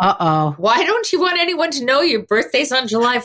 Uh 0.00 0.14
oh. 0.18 0.54
Why 0.58 0.84
don't 0.84 1.12
you 1.12 1.20
want 1.20 1.38
anyone 1.38 1.70
to 1.72 1.84
know 1.84 2.00
your 2.00 2.22
birthday's 2.22 2.72
on 2.72 2.88
July 2.88 3.20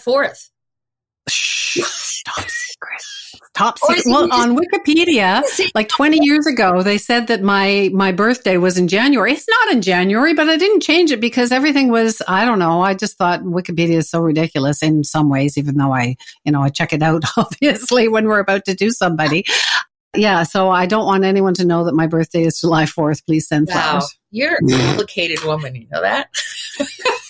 fourth? 1.29 1.87
Stop 1.87 2.49
secret 2.49 3.01
top 3.59 3.77
secret. 3.77 4.03
Well, 4.05 4.31
on 4.31 4.57
Wikipedia, 4.57 5.43
like 5.75 5.89
20 5.89 6.19
years 6.21 6.47
ago, 6.47 6.81
they 6.81 6.97
said 6.97 7.27
that 7.27 7.41
my 7.41 7.89
my 7.93 8.11
birthday 8.11 8.57
was 8.57 8.77
in 8.77 8.87
January. 8.87 9.33
It's 9.33 9.47
not 9.47 9.73
in 9.73 9.81
January, 9.81 10.33
but 10.33 10.49
I 10.49 10.57
didn't 10.57 10.81
change 10.81 11.11
it 11.11 11.19
because 11.19 11.51
everything 11.51 11.89
was. 11.89 12.21
I 12.27 12.45
don't 12.45 12.59
know. 12.59 12.81
I 12.81 12.93
just 12.93 13.17
thought 13.17 13.41
Wikipedia 13.41 13.97
is 13.97 14.09
so 14.09 14.21
ridiculous 14.21 14.81
in 14.81 15.03
some 15.03 15.29
ways, 15.29 15.57
even 15.57 15.77
though 15.77 15.93
I, 15.93 16.15
you 16.45 16.51
know, 16.51 16.61
I 16.61 16.69
check 16.69 16.93
it 16.93 17.03
out 17.03 17.23
obviously 17.37 18.07
when 18.07 18.25
we're 18.25 18.39
about 18.39 18.65
to 18.65 18.73
do 18.73 18.91
somebody. 18.91 19.45
Yeah, 20.15 20.41
so 20.41 20.71
I 20.71 20.87
don't 20.87 21.05
want 21.05 21.23
anyone 21.23 21.53
to 21.55 21.65
know 21.65 21.83
that 21.83 21.93
my 21.93 22.07
birthday 22.07 22.41
is 22.41 22.59
July 22.59 22.85
4th. 22.85 23.23
Please 23.27 23.47
send 23.47 23.67
wow. 23.67 23.99
flowers. 23.99 24.17
You're 24.31 24.55
a 24.55 24.67
complicated 24.67 25.43
woman, 25.43 25.75
you 25.75 25.87
know 25.91 26.01
that? 26.01 26.29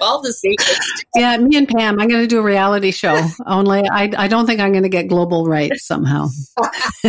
all 0.00 0.22
the 0.22 0.32
secrets. 0.32 1.04
Yeah, 1.14 1.36
me 1.38 1.56
and 1.56 1.68
Pam, 1.68 1.98
I'm 1.98 2.08
going 2.08 2.22
to 2.22 2.26
do 2.26 2.38
a 2.38 2.42
reality 2.42 2.90
show. 2.90 3.20
Only 3.46 3.82
I, 3.88 4.10
I 4.16 4.28
don't 4.28 4.46
think 4.46 4.60
I'm 4.60 4.72
going 4.72 4.84
to 4.84 4.88
get 4.88 5.08
global 5.08 5.46
rights 5.46 5.86
somehow. 5.86 6.28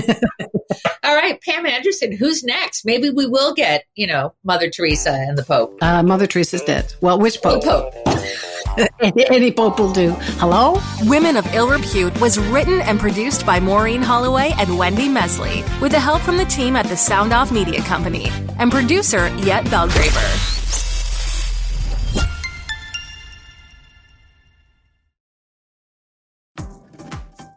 all 1.04 1.16
right, 1.16 1.40
Pam 1.42 1.66
Anderson, 1.66 2.12
who's 2.12 2.44
next? 2.44 2.86
Maybe 2.86 3.10
we 3.10 3.28
will 3.28 3.54
get, 3.54 3.86
you 3.96 4.08
know, 4.08 4.34
Mother 4.44 4.70
Teresa 4.70 5.12
and 5.12 5.38
the 5.38 5.44
Pope. 5.44 5.78
Uh, 5.82 6.04
Mother 6.04 6.28
Teresa's 6.28 6.62
dead. 6.62 6.94
Well, 7.02 7.20
which 7.20 7.42
Pope? 7.42 7.63
The 7.63 7.70
Pope. 7.70 8.94
any, 9.02 9.30
any 9.30 9.52
Pope 9.52 9.80
will 9.80 9.94
do. 9.94 10.12
Hello? 10.40 10.80
Women 11.04 11.38
of 11.38 11.46
Ill 11.54 11.70
Repute 11.70 12.20
was 12.22 12.40
written 12.40 12.82
and 12.82 13.00
produced 13.00 13.46
by 13.46 13.60
Maureen 13.60 14.02
Holloway 14.02 14.54
and 14.58 14.78
Wendy 14.78 15.08
Mesley, 15.08 15.63
with 15.82 15.92
the 15.92 16.00
help 16.00 16.22
from 16.22 16.38
the 16.38 16.46
team 16.46 16.76
at 16.76 16.86
the 16.86 16.98
Sound 16.98 17.34
Off 17.34 17.52
Media 17.52 17.82
Company 17.82 18.30
and 18.60 18.72
producer 18.72 19.28
Yet 19.38 19.66
Belgraver. 19.66 20.87